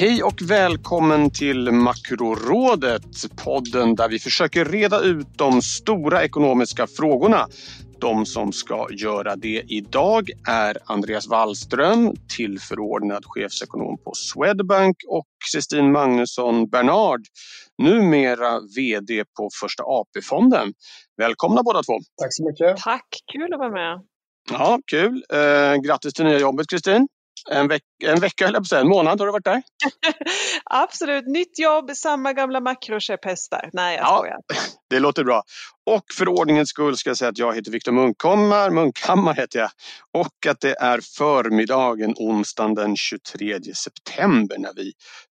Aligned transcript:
Hej 0.00 0.22
och 0.22 0.42
välkommen 0.42 1.30
till 1.30 1.72
Makrorådet, 1.72 3.02
podden 3.44 3.94
där 3.94 4.08
vi 4.08 4.18
försöker 4.18 4.64
reda 4.64 5.00
ut 5.00 5.26
de 5.36 5.62
stora 5.62 6.24
ekonomiska 6.24 6.86
frågorna. 6.86 7.46
De 7.98 8.26
som 8.26 8.52
ska 8.52 8.86
göra 8.90 9.36
det 9.36 9.64
idag 9.68 10.30
är 10.48 10.78
Andreas 10.84 11.28
Wallström, 11.28 12.14
tillförordnad 12.36 13.24
chefsekonom 13.26 13.98
på 14.04 14.12
Swedbank 14.14 14.96
och 15.08 15.26
Kristin 15.52 15.92
Magnusson 15.92 16.68
Bernard, 16.68 17.20
numera 17.78 18.60
VD 18.76 19.24
på 19.36 19.48
Första 19.60 19.82
AP-fonden. 19.82 20.72
Välkomna 21.16 21.62
båda 21.62 21.82
två. 21.82 21.92
Tack 21.92 22.34
så 22.34 22.44
mycket. 22.44 22.76
Tack, 22.76 23.06
kul 23.32 23.52
att 23.54 23.58
vara 23.58 23.70
med. 23.70 24.00
Ja, 24.50 24.78
kul. 24.90 25.24
Eh, 25.32 25.80
grattis 25.80 26.12
till 26.14 26.24
nya 26.24 26.38
jobbet 26.38 26.66
Kristin. 26.70 27.08
En, 27.50 27.68
veck 27.68 27.82
en 28.04 28.20
vecka, 28.20 28.46
eller 28.46 28.60
på 28.60 28.76
en 28.76 28.88
månad 28.88 29.20
har 29.20 29.26
du 29.26 29.32
varit 29.32 29.44
där? 29.44 29.62
Absolut, 30.64 31.26
nytt 31.26 31.58
jobb, 31.58 31.90
samma 31.90 32.32
gamla 32.32 32.60
makrokäpphästar. 32.60 33.70
Nej, 33.72 33.96
jag 33.96 34.04
ja, 34.04 34.16
skojar. 34.18 34.38
Det 34.90 35.00
låter 35.00 35.24
bra. 35.24 35.42
Och 35.90 36.04
för 36.14 36.28
ordningens 36.28 36.68
skull 36.68 36.96
ska 36.96 37.10
jag 37.10 37.16
säga 37.16 37.28
att 37.28 37.38
jag 37.38 37.54
heter 37.54 37.70
Viktor 37.70 37.92
Munkhammar, 37.92 38.70
Munkhammar 38.70 39.34
heter 39.34 39.58
jag. 39.58 39.70
Och 40.12 40.46
att 40.46 40.60
det 40.60 40.76
är 40.80 41.00
förmiddagen 41.16 42.14
onsdagen 42.16 42.74
den 42.74 42.96
23 42.96 43.60
september 43.74 44.58
när 44.58 44.72
vi 44.76 44.92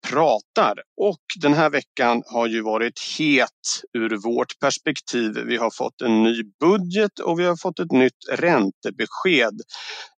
pratar. 0.08 0.74
Och 1.02 1.22
den 1.42 1.54
här 1.54 1.70
veckan 1.70 2.24
har 2.26 2.48
ju 2.48 2.62
varit 2.62 3.00
het 3.18 3.48
ur 3.94 4.18
vårt 4.18 4.60
perspektiv. 4.60 5.32
Vi 5.46 5.58
har 5.58 5.72
fått 5.72 6.02
en 6.02 6.24
ny 6.24 6.44
budget 6.60 7.20
och 7.20 7.40
vi 7.40 7.44
har 7.46 7.56
fått 7.56 7.80
ett 7.80 7.92
nytt 7.92 8.30
räntebesked. 8.32 9.62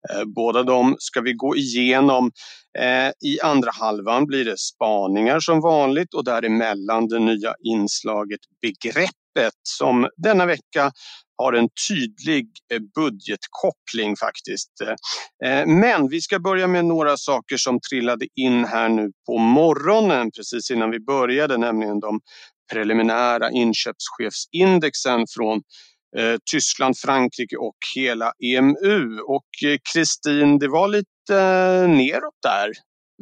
Eh, 0.10 0.23
båda 0.36 0.64
de 0.64 0.95
ska 1.00 1.22
vi 1.22 1.34
gå 1.34 1.56
igenom. 1.56 2.32
Eh, 2.80 3.30
I 3.30 3.40
andra 3.44 3.72
halvan 3.72 4.26
blir 4.26 4.45
det 4.45 4.60
spaningar 4.60 5.40
som 5.40 5.62
vanligt 5.62 6.14
och 6.14 6.23
däremellan 6.23 7.08
det 7.08 7.20
nya 7.20 7.54
inslaget 7.64 8.40
Begrepp 8.62 9.20
som 9.64 10.10
denna 10.18 10.46
vecka 10.46 10.92
har 11.42 11.54
en 11.54 11.70
tydlig 11.88 12.48
eh, 12.74 12.80
budgetkoppling 12.96 14.16
faktiskt. 14.16 14.72
Eh, 14.82 15.50
eh, 15.50 15.68
men 15.68 16.10
vi 16.10 16.22
ska 16.22 16.40
börja 16.40 16.68
med 16.68 16.86
några 16.86 17.18
saker 17.18 17.58
som 17.58 17.80
trillade 17.90 18.28
in 18.36 18.66
här 18.66 18.90
nu 18.90 19.12
på 19.26 19.38
morgonen 19.38 20.32
precis 20.32 20.72
innan 20.72 20.92
vi 20.92 21.00
började, 21.00 21.58
nämligen 21.58 22.00
de 22.00 22.20
preliminära 22.73 23.52
inköpschefsindexen 23.52 25.26
från 25.36 25.61
Tyskland, 26.52 26.98
Frankrike 26.98 27.58
och 27.58 27.78
hela 27.95 28.32
EMU. 28.44 29.20
Och 29.20 29.48
Kristin, 29.94 30.60
det 30.60 30.67
var 30.67 30.88
lite 30.88 31.08
neråt 31.88 32.34
där. 32.44 32.72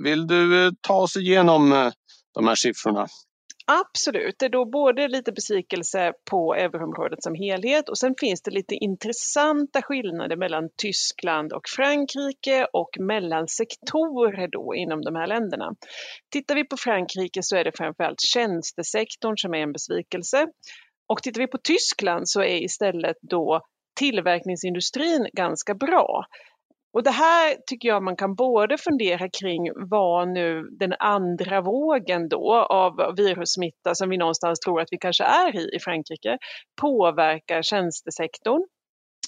Vill 0.03 0.28
du 0.28 0.72
ta 0.81 0.94
oss 0.94 1.17
igenom 1.17 1.91
de 2.33 2.47
här 2.47 2.56
siffrorna? 2.56 3.07
Absolut, 3.72 4.35
det 4.40 4.46
är 4.46 4.50
då 4.50 4.66
både 4.66 5.07
lite 5.07 5.31
besvikelse 5.31 6.13
på 6.30 6.53
euroområdet 6.56 7.24
som 7.24 7.35
helhet 7.35 7.90
och 7.90 7.97
sen 7.97 8.16
finns 8.19 8.41
det 8.41 8.52
lite 8.52 8.75
intressanta 8.75 9.81
skillnader 9.81 10.35
mellan 10.35 10.69
Tyskland 10.81 11.53
och 11.53 11.62
Frankrike 11.75 12.68
och 12.74 12.90
mellan 13.00 13.47
sektorer 13.47 14.47
då 14.47 14.75
inom 14.75 15.02
de 15.02 15.16
här 15.16 15.28
länderna. 15.28 15.75
Tittar 16.31 16.56
vi 16.56 16.63
på 16.63 16.78
Frankrike 16.78 17.44
så 17.44 17.56
är 17.56 17.63
det 17.63 17.72
framförallt 17.78 18.22
tjänstesektorn 18.22 19.38
som 19.38 19.53
är 19.53 19.59
en 19.59 19.74
besvikelse. 19.74 20.47
Och 21.07 21.24
tittar 21.24 21.41
vi 21.41 21.47
på 21.47 21.57
Tyskland 21.57 22.30
så 22.30 22.41
är 22.41 22.63
istället 22.63 23.18
då 23.22 23.62
tillverkningsindustrin 24.00 25.28
ganska 25.34 25.74
bra. 25.75 26.25
Och 26.94 27.03
det 27.03 27.11
här 27.11 27.55
tycker 27.67 27.89
jag 27.89 28.03
man 28.03 28.16
kan 28.16 28.35
både 28.35 28.77
fundera 28.77 29.29
kring 29.29 29.72
vad 29.89 30.27
nu 30.27 30.63
den 30.79 30.94
andra 31.00 31.61
vågen 31.61 32.29
då 32.29 32.55
av 32.55 33.16
virussmitta 33.17 33.95
som 33.95 34.09
vi 34.09 34.17
någonstans 34.17 34.59
tror 34.59 34.81
att 34.81 34.88
vi 34.91 34.97
kanske 34.97 35.23
är 35.23 35.55
i 35.55 35.75
i 35.75 35.79
Frankrike 35.79 36.38
påverkar 36.81 37.61
tjänstesektorn. 37.61 38.61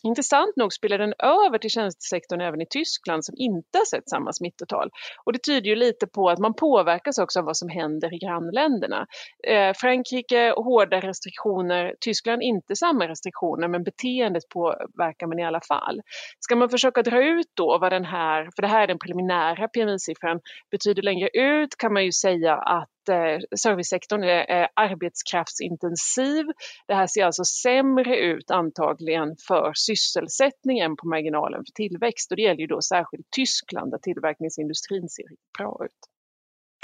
Intressant 0.03 0.55
nog 0.55 0.73
spelar 0.73 0.97
den 0.97 1.13
över 1.19 1.57
till 1.57 1.69
tjänstesektorn 1.69 2.41
även 2.41 2.61
i 2.61 2.65
Tyskland 2.69 3.25
som 3.25 3.35
inte 3.37 3.77
har 3.77 3.85
sett 3.85 4.09
samma 4.09 4.33
smittotal. 4.33 4.89
Och 5.25 5.33
det 5.33 5.43
tyder 5.43 5.69
ju 5.69 5.75
lite 5.75 6.07
på 6.07 6.29
att 6.29 6.39
man 6.39 6.53
påverkas 6.53 7.17
också 7.17 7.39
av 7.39 7.45
vad 7.45 7.57
som 7.57 7.69
händer 7.69 8.13
i 8.13 8.17
grannländerna. 8.17 9.05
Eh, 9.47 9.73
Frankrike 9.73 10.53
hårda 10.57 10.99
restriktioner, 10.99 11.95
Tyskland 11.99 12.41
inte 12.41 12.75
samma 12.75 13.07
restriktioner 13.07 13.67
men 13.67 13.83
beteendet 13.83 14.43
påverkar 14.53 15.27
man 15.27 15.39
i 15.39 15.45
alla 15.45 15.61
fall. 15.61 16.01
Ska 16.39 16.55
man 16.55 16.69
försöka 16.69 17.01
dra 17.01 17.23
ut 17.23 17.51
då 17.53 17.77
vad 17.81 17.91
den 17.91 18.05
här, 18.05 18.49
för 18.55 18.61
det 18.61 18.67
här 18.67 18.83
är 18.83 18.87
den 18.87 18.99
preliminära 18.99 19.67
PMI-siffran, 19.67 20.39
betyder 20.71 21.01
längre 21.01 21.29
ut 21.33 21.77
kan 21.77 21.93
man 21.93 22.05
ju 22.05 22.11
säga 22.11 22.55
att 22.55 22.89
eh, 23.09 23.39
servicesektorn 23.57 24.23
är 24.23 24.61
eh, 24.61 24.67
arbetskraftsintensiv. 24.75 26.45
Det 26.87 26.95
här 26.95 27.07
ser 27.07 27.25
alltså 27.25 27.43
sämre 27.43 28.17
ut 28.17 28.51
antagligen 28.51 29.35
för 29.47 29.71
sysselsättningen 29.75 30.95
på 30.95 31.07
marginalen 31.07 31.63
för 31.65 31.73
tillväxt 31.73 32.31
och 32.31 32.37
det 32.37 32.43
gäller 32.43 32.61
ju 32.61 32.67
då 32.67 32.81
särskilt 32.81 33.31
Tyskland 33.35 33.91
där 33.91 33.97
tillverkningsindustrin 33.97 35.09
ser 35.09 35.25
bra 35.57 35.85
ut. 35.85 35.99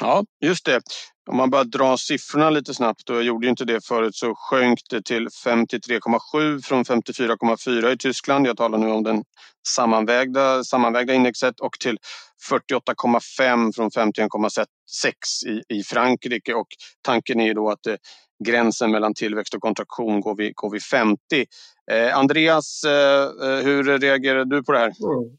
Ja, 0.02 0.26
just 0.46 0.66
det. 0.66 0.82
Om 1.28 1.38
man 1.38 1.50
bara 1.50 1.64
drar 1.64 1.98
siffrorna 1.98 2.50
lite 2.50 2.74
snabbt, 2.74 3.10
och 3.10 3.16
jag 3.16 3.24
gjorde 3.24 3.48
inte 3.48 3.66
det 3.66 3.86
förut, 3.86 4.16
så 4.16 4.36
sjönk 4.36 4.80
det 4.90 5.02
till 5.02 5.28
53,7 5.28 6.62
från 6.62 6.84
54,4 6.84 7.94
i 7.94 7.98
Tyskland. 7.98 8.48
Jag 8.48 8.58
talar 8.58 8.78
nu 8.78 8.88
om 8.92 9.04
den 9.04 9.24
sammanvägda, 9.68 10.64
sammanvägda 10.64 11.14
indexet 11.14 11.60
och 11.60 11.80
till 11.80 11.98
48,5 12.52 13.76
från 13.76 13.90
51,6 13.90 14.66
i, 15.48 15.78
i 15.78 15.84
Frankrike. 15.84 16.54
Och 16.54 16.68
tanken 17.02 17.40
är 17.40 17.54
då 17.54 17.70
att 17.70 17.88
eh, 17.88 17.96
gränsen 18.46 18.92
mellan 18.92 19.14
tillväxt 19.14 19.54
och 19.54 19.62
kontraktion 19.62 20.22
går 20.22 20.36
vid, 20.36 20.56
går 20.56 20.72
vid 20.72 20.84
50. 20.84 21.18
Eh, 21.92 22.18
Andreas, 22.18 22.84
eh, 22.84 23.24
eh, 23.24 23.64
hur 23.64 24.00
reagerar 24.00 24.46
du 24.46 24.64
på 24.64 24.72
det 24.72 24.80
här? 24.80 24.86
Mm. 24.86 25.38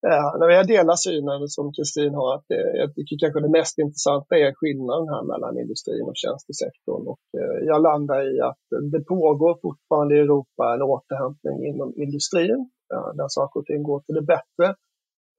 Ja, 0.00 0.50
jag 0.58 0.66
delar 0.66 0.96
synen 0.96 1.48
som 1.48 1.72
Kristin 1.72 2.14
har. 2.14 2.34
Att 2.34 2.44
det, 2.48 2.62
jag 2.82 2.94
tycker 2.94 3.16
kanske 3.18 3.40
det 3.40 3.56
mest 3.58 3.78
intressanta 3.78 4.32
är 4.36 4.52
skillnaden 4.60 5.08
här 5.14 5.22
mellan 5.32 5.58
industrin 5.62 6.06
och 6.10 6.20
tjänstesektorn. 6.22 7.04
Och 7.12 7.24
eh, 7.40 7.58
jag 7.70 7.82
landar 7.88 8.20
i 8.32 8.40
att 8.40 8.64
det 8.92 9.02
pågår 9.14 9.58
fortfarande 9.62 10.16
i 10.16 10.20
Europa 10.26 10.74
en 10.74 10.82
återhämtning 10.82 11.56
inom 11.70 11.90
industrin 12.04 12.60
eh, 12.94 13.10
där 13.18 13.28
saker 13.28 13.60
och 13.60 13.66
ting 13.66 13.82
går 13.82 14.00
till 14.00 14.14
det 14.14 14.26
bättre. 14.34 14.66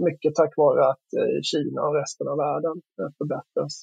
Mycket 0.07 0.35
tack 0.35 0.53
vare 0.57 0.81
att 0.91 1.07
eh, 1.19 1.41
Kina 1.49 1.81
och 1.87 1.95
resten 2.01 2.27
av 2.27 2.37
världen 2.37 2.75
eh, 2.99 3.09
förbättras. 3.17 3.73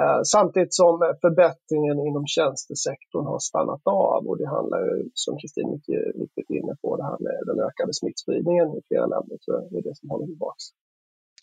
Eh, 0.00 0.20
samtidigt 0.34 0.74
som 0.74 0.92
förbättringen 1.24 1.98
inom 2.08 2.26
tjänstesektorn 2.26 3.26
har 3.26 3.38
stannat 3.38 3.84
av 3.84 4.20
och 4.28 4.38
det 4.38 4.48
handlar 4.56 4.80
ju, 4.88 5.10
som 5.14 5.38
Kristin 5.38 5.70
mycket 5.74 6.00
riktigt 6.22 6.50
inne 6.58 6.74
på, 6.82 6.96
det 6.96 7.04
här 7.10 7.18
med 7.26 7.38
den 7.48 7.58
ökade 7.68 7.92
smittspridningen 7.94 8.66
i 8.78 8.80
flera 8.88 9.06
länder. 9.06 9.36
Så 9.40 9.50
det 9.70 9.78
är 9.78 9.82
det 9.88 9.96
som 10.00 10.10
håller 10.10 10.26
tillbaka. 10.26 10.56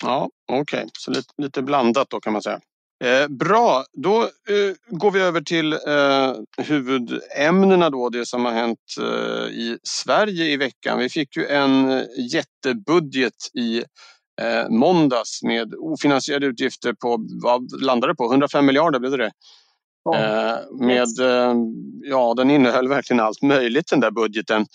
Ja, 0.03 0.29
okej, 0.51 0.61
okay. 0.61 0.89
så 0.99 1.11
lite, 1.11 1.33
lite 1.37 1.61
blandat 1.61 2.09
då 2.09 2.19
kan 2.19 2.33
man 2.33 2.41
säga. 2.41 2.59
Eh, 3.03 3.27
bra, 3.27 3.83
då 3.93 4.21
eh, 4.21 4.73
går 4.87 5.11
vi 5.11 5.21
över 5.21 5.41
till 5.41 5.73
eh, 5.73 6.33
huvudämnena 6.65 7.89
då, 7.89 8.09
det 8.09 8.25
som 8.25 8.45
har 8.45 8.51
hänt 8.51 8.79
eh, 8.99 9.47
i 9.49 9.77
Sverige 9.83 10.45
i 10.45 10.57
veckan. 10.57 10.99
Vi 10.99 11.09
fick 11.09 11.37
ju 11.37 11.45
en 11.45 11.91
eh, 11.91 12.03
jättebudget 12.33 13.33
i 13.53 13.83
eh, 14.41 14.69
måndags 14.69 15.43
med 15.43 15.73
ofinansierade 15.79 16.45
utgifter 16.45 16.93
på, 16.93 17.25
vad 17.43 17.81
landade 17.81 18.13
det 18.13 18.17
på? 18.17 18.31
105 18.31 18.65
miljarder 18.65 18.99
blev 18.99 19.17
det 19.17 19.31
Ja, 20.03 20.15
eh, 20.15 20.57
med, 20.71 21.19
eh, 21.19 21.55
ja, 22.03 22.33
den 22.37 22.51
innehöll 22.51 22.87
verkligen 22.87 23.19
allt 23.19 23.41
möjligt 23.41 23.89
den 23.89 23.99
där 23.99 24.11
budgeten. 24.11 24.65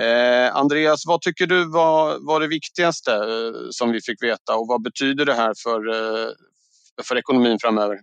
Eh, 0.00 0.56
Andreas, 0.56 1.06
vad 1.06 1.20
tycker 1.20 1.46
du 1.46 1.70
var, 1.70 2.26
var 2.26 2.40
det 2.40 2.46
viktigaste 2.48 3.12
eh, 3.12 3.52
som 3.70 3.92
vi 3.92 4.00
fick 4.00 4.22
veta 4.22 4.56
och 4.56 4.68
vad 4.68 4.82
betyder 4.82 5.24
det 5.24 5.34
här 5.34 5.54
för, 5.64 5.88
eh, 5.88 6.28
för 7.02 7.18
ekonomin 7.18 7.58
framöver? 7.60 7.98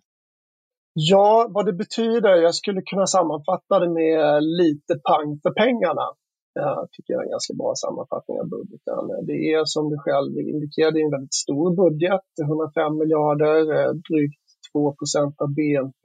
Ja, 0.93 1.47
vad 1.49 1.65
det 1.65 1.73
betyder, 1.73 2.35
jag 2.35 2.55
skulle 2.55 2.81
kunna 2.81 3.07
sammanfatta 3.07 3.79
det 3.79 3.89
med 3.89 4.43
lite 4.43 4.95
pang 4.95 5.39
för 5.43 5.51
pengarna. 5.51 6.05
Jag 6.53 6.87
tycker 6.91 7.13
jag 7.13 7.21
är 7.21 7.25
en 7.25 7.35
ganska 7.35 7.53
bra 7.53 7.71
sammanfattning 7.83 8.37
av 8.41 8.47
budgeten. 8.55 9.03
Det 9.29 9.39
är 9.53 9.65
som 9.65 9.89
du 9.89 9.97
själv 10.05 10.31
indikerade 10.53 10.99
en 10.99 11.15
väldigt 11.15 11.39
stor 11.45 11.67
budget, 11.83 12.27
105 12.51 12.97
miljarder, 13.01 13.57
eh, 13.77 13.91
drygt 14.09 14.45
2% 14.71 15.41
av 15.43 15.49
BNP. 15.59 16.03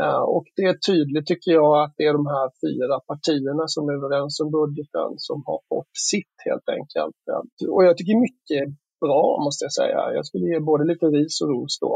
Eh, 0.00 0.22
och 0.36 0.46
det 0.56 0.64
är 0.72 0.76
tydligt 0.90 1.26
tycker 1.26 1.52
jag 1.52 1.82
att 1.82 1.94
det 1.96 2.04
är 2.04 2.12
de 2.20 2.26
här 2.36 2.48
fyra 2.64 2.96
partierna 3.10 3.64
som 3.74 3.88
är 3.88 3.94
överens 4.00 4.40
om 4.40 4.50
budgeten 4.50 5.10
som 5.16 5.42
har 5.46 5.60
fått 5.68 5.92
sitt 6.10 6.36
helt 6.48 6.68
enkelt. 6.76 7.20
Eh, 7.30 7.68
och 7.74 7.84
jag 7.84 7.96
tycker 7.96 8.24
mycket 8.28 8.64
bra 9.04 9.24
måste 9.44 9.64
jag 9.64 9.72
säga. 9.72 10.00
Jag 10.16 10.26
skulle 10.26 10.46
ge 10.52 10.60
både 10.70 10.84
lite 10.84 11.06
ris 11.06 11.40
och 11.42 11.50
ros 11.52 11.78
då. 11.80 11.94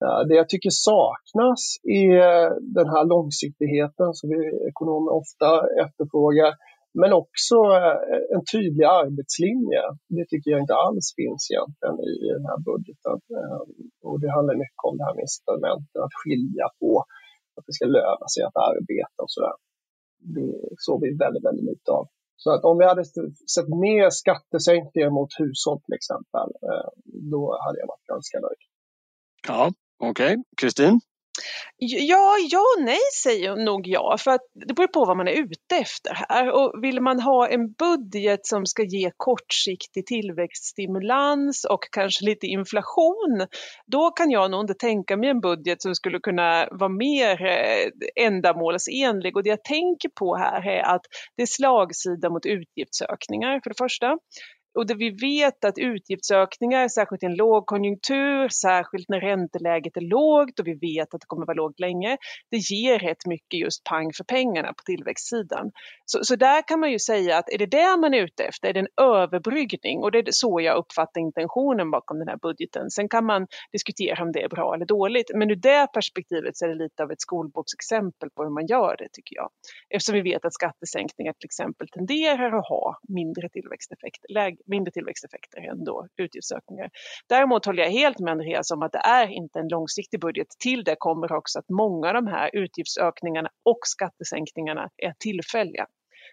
Det 0.00 0.34
jag 0.34 0.48
tycker 0.48 0.70
saknas 0.70 1.62
är 1.82 2.12
eh, 2.28 2.50
den 2.78 2.88
här 2.94 3.04
långsiktigheten 3.04 4.14
som 4.14 4.26
vi 4.30 4.40
ekonomer 4.70 5.12
ofta 5.20 5.48
efterfrågar. 5.84 6.52
Men 7.00 7.12
också 7.12 7.56
eh, 7.80 7.98
en 8.34 8.44
tydlig 8.52 8.84
arbetslinje. 8.84 9.82
Det 10.16 10.26
tycker 10.28 10.50
jag 10.50 10.60
inte 10.60 10.82
alls 10.86 11.06
finns 11.20 11.42
egentligen 11.50 11.96
i 12.12 12.16
den 12.36 12.46
här 12.50 12.60
budgeten. 12.70 13.16
Eh, 13.38 13.62
och 14.08 14.20
det 14.22 14.30
handlar 14.36 14.54
mycket 14.64 14.82
om 14.88 14.96
det 14.98 15.04
här 15.06 15.14
med 15.14 15.26
incitamenten, 15.28 16.00
att 16.06 16.18
skilja 16.20 16.66
på 16.80 16.90
att 17.56 17.66
det 17.66 17.74
ska 17.78 17.86
löna 17.98 18.26
sig 18.34 18.42
att 18.48 18.58
arbeta 18.70 19.18
och 19.24 19.32
sådär. 19.36 19.56
Det 20.34 20.52
såg 20.86 20.96
vi 21.04 21.08
väldigt, 21.24 21.44
väldigt 21.48 21.68
lite 21.72 21.90
av. 21.98 22.04
Så 22.42 22.48
att 22.54 22.64
om 22.64 22.78
vi 22.78 22.84
hade 22.84 23.04
sett 23.54 23.68
mer 23.86 24.10
skattesänkningar 24.10 25.10
mot 25.10 25.32
hushåll 25.40 25.80
till 25.84 25.94
exempel, 26.00 26.48
då 27.32 27.40
hade 27.64 27.78
jag 27.82 27.86
varit 27.86 28.10
ganska 28.14 28.36
nöjd. 28.40 28.62
Ja, 29.48 29.70
okej. 29.98 30.26
Okay. 30.26 30.36
Kristin? 30.56 31.00
Ja, 31.76 32.36
ja 32.50 32.58
och 32.58 32.84
nej 32.84 32.98
säger 33.22 33.56
nog 33.56 33.86
jag, 33.86 34.20
för 34.20 34.30
att 34.30 34.40
det 34.66 34.74
beror 34.74 34.86
på 34.86 35.04
vad 35.04 35.16
man 35.16 35.28
är 35.28 35.32
ute 35.32 35.76
efter 35.76 36.14
här. 36.28 36.50
Och 36.50 36.84
vill 36.84 37.00
man 37.00 37.20
ha 37.20 37.48
en 37.48 37.72
budget 37.72 38.46
som 38.46 38.66
ska 38.66 38.82
ge 38.82 39.10
kortsiktig 39.16 40.06
tillväxtstimulans 40.06 41.64
och 41.64 41.88
kanske 41.92 42.24
lite 42.24 42.46
inflation, 42.46 43.46
då 43.86 44.10
kan 44.10 44.30
jag 44.30 44.50
nog 44.50 44.60
inte 44.60 44.74
tänka 44.74 45.16
mig 45.16 45.30
en 45.30 45.40
budget 45.40 45.82
som 45.82 45.94
skulle 45.94 46.18
kunna 46.18 46.68
vara 46.70 46.88
mer 46.88 47.46
eh, 47.46 48.24
ändamålsenlig. 48.26 49.36
Och 49.36 49.42
det 49.42 49.50
jag 49.50 49.64
tänker 49.64 50.08
på 50.08 50.36
här 50.36 50.68
är 50.68 50.82
att 50.82 51.02
det 51.36 51.42
är 51.42 51.46
slagsida 51.46 52.30
mot 52.30 52.46
utgiftsökningar 52.46 53.60
för 53.62 53.70
det 53.70 53.78
första 53.78 54.18
och 54.76 54.86
det 54.86 54.94
vi 54.94 55.10
vet 55.10 55.64
att 55.64 55.78
utgiftsökningar, 55.78 56.88
särskilt 56.88 57.22
i 57.22 57.26
en 57.26 57.34
lågkonjunktur, 57.34 58.48
särskilt 58.48 59.08
när 59.08 59.20
ränteläget 59.20 59.96
är 59.96 60.00
lågt 60.00 60.60
och 60.60 60.66
vi 60.66 60.74
vet 60.74 61.14
att 61.14 61.20
det 61.20 61.26
kommer 61.26 61.46
vara 61.46 61.56
lågt 61.56 61.80
länge, 61.80 62.16
det 62.50 62.56
ger 62.56 62.98
rätt 62.98 63.26
mycket 63.26 63.60
just 63.60 63.84
pang 63.84 64.12
för 64.12 64.24
pengarna 64.24 64.68
på 64.68 64.82
tillväxtsidan. 64.86 65.70
Så, 66.04 66.24
så 66.24 66.36
där 66.36 66.68
kan 66.68 66.80
man 66.80 66.92
ju 66.92 66.98
säga 66.98 67.38
att 67.38 67.52
är 67.52 67.58
det 67.58 67.66
det 67.66 67.96
man 67.96 68.14
är 68.14 68.22
ute 68.22 68.44
efter, 68.44 68.68
är 68.68 68.72
det 68.72 68.80
en 68.80 69.04
överbryggning 69.04 70.02
och 70.02 70.12
det 70.12 70.18
är 70.18 70.24
så 70.30 70.60
jag 70.60 70.76
uppfattar 70.76 71.20
intentionen 71.20 71.90
bakom 71.90 72.18
den 72.18 72.28
här 72.28 72.38
budgeten. 72.42 72.90
Sen 72.90 73.08
kan 73.08 73.24
man 73.24 73.46
diskutera 73.72 74.22
om 74.22 74.32
det 74.32 74.42
är 74.42 74.48
bra 74.48 74.74
eller 74.74 74.86
dåligt, 74.86 75.30
men 75.34 75.50
ur 75.50 75.56
det 75.56 75.86
perspektivet 75.92 76.56
så 76.56 76.64
är 76.64 76.68
det 76.68 76.74
lite 76.74 77.02
av 77.02 77.10
ett 77.12 77.20
skolboksexempel 77.20 78.30
på 78.30 78.42
hur 78.42 78.50
man 78.50 78.66
gör 78.66 78.96
det 78.98 79.08
tycker 79.12 79.36
jag. 79.36 79.48
Eftersom 79.90 80.14
vi 80.14 80.22
vet 80.22 80.44
att 80.44 80.54
skattesänkningar 80.54 81.32
till 81.32 81.46
exempel 81.46 81.88
tenderar 81.88 82.58
att 82.58 82.68
ha 82.68 82.98
mindre 83.08 83.48
tillväxteffekt, 83.48 84.24
lägre 84.28 84.56
mindre 84.66 84.92
tillväxteffekter 84.92 85.60
än 85.70 85.84
då 85.84 86.06
utgiftsökningar. 86.16 86.90
Däremot 87.28 87.66
håller 87.66 87.82
jag 87.82 87.90
helt 87.90 88.18
med 88.18 88.32
Andreas 88.32 88.70
om 88.70 88.82
att 88.82 88.92
det 88.92 89.02
är 89.04 89.28
inte 89.28 89.58
en 89.58 89.68
långsiktig 89.68 90.20
budget. 90.20 90.46
Till 90.58 90.84
det 90.84 90.96
kommer 90.98 91.32
också 91.32 91.58
att 91.58 91.68
många 91.68 92.08
av 92.08 92.14
de 92.14 92.26
här 92.26 92.50
utgiftsökningarna 92.52 93.48
och 93.64 93.78
skattesänkningarna 93.82 94.88
är 94.96 95.12
tillfälliga. 95.18 95.86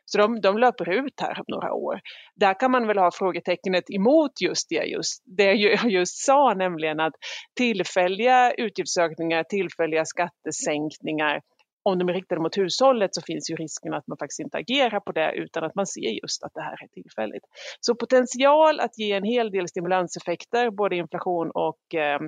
Så 0.06 0.18
de, 0.18 0.42
de 0.42 0.58
löper 0.58 0.90
ut 0.90 1.22
här 1.22 1.40
om 1.40 1.46
några 1.48 1.74
år. 1.74 2.00
Där 2.36 2.60
kan 2.60 2.72
man 2.72 2.88
väl 2.88 2.98
ha 2.98 3.12
frågetecknet 3.14 3.84
emot 3.90 4.42
just 4.42 4.70
det, 4.70 4.84
just, 4.84 5.24
det 5.26 5.54
jag 5.54 5.92
just 5.92 6.26
sa, 6.26 6.54
nämligen 6.54 7.00
att 7.00 7.14
tillfälliga 7.58 8.54
utgiftsökningar, 8.54 9.44
tillfälliga 9.44 10.06
skattesänkningar 10.06 11.42
om 11.84 12.00
de 12.00 12.10
är 12.10 12.14
riktade 12.14 12.42
mot 12.42 12.58
hushållet 12.58 13.16
så 13.16 13.22
finns 13.22 13.50
ju 13.52 13.56
risken 13.56 13.94
att 13.94 14.08
man 14.08 14.18
faktiskt 14.18 14.40
inte 14.40 14.58
agerar 14.58 15.00
på 15.00 15.12
det 15.12 15.32
utan 15.36 15.64
att 15.64 15.76
man 15.76 15.88
ser 15.88 16.22
just 16.22 16.44
att 16.44 16.52
det 16.54 16.62
här 16.62 16.84
är 16.84 16.88
tillfälligt. 16.88 17.44
Så 17.80 17.96
potential 17.96 18.80
att 18.80 18.98
ge 18.98 19.12
en 19.12 19.24
hel 19.24 19.52
del 19.52 19.68
stimulanseffekter, 19.68 20.70
både 20.72 20.96
inflation 20.96 21.52
och 21.52 21.96
eh, 21.96 22.20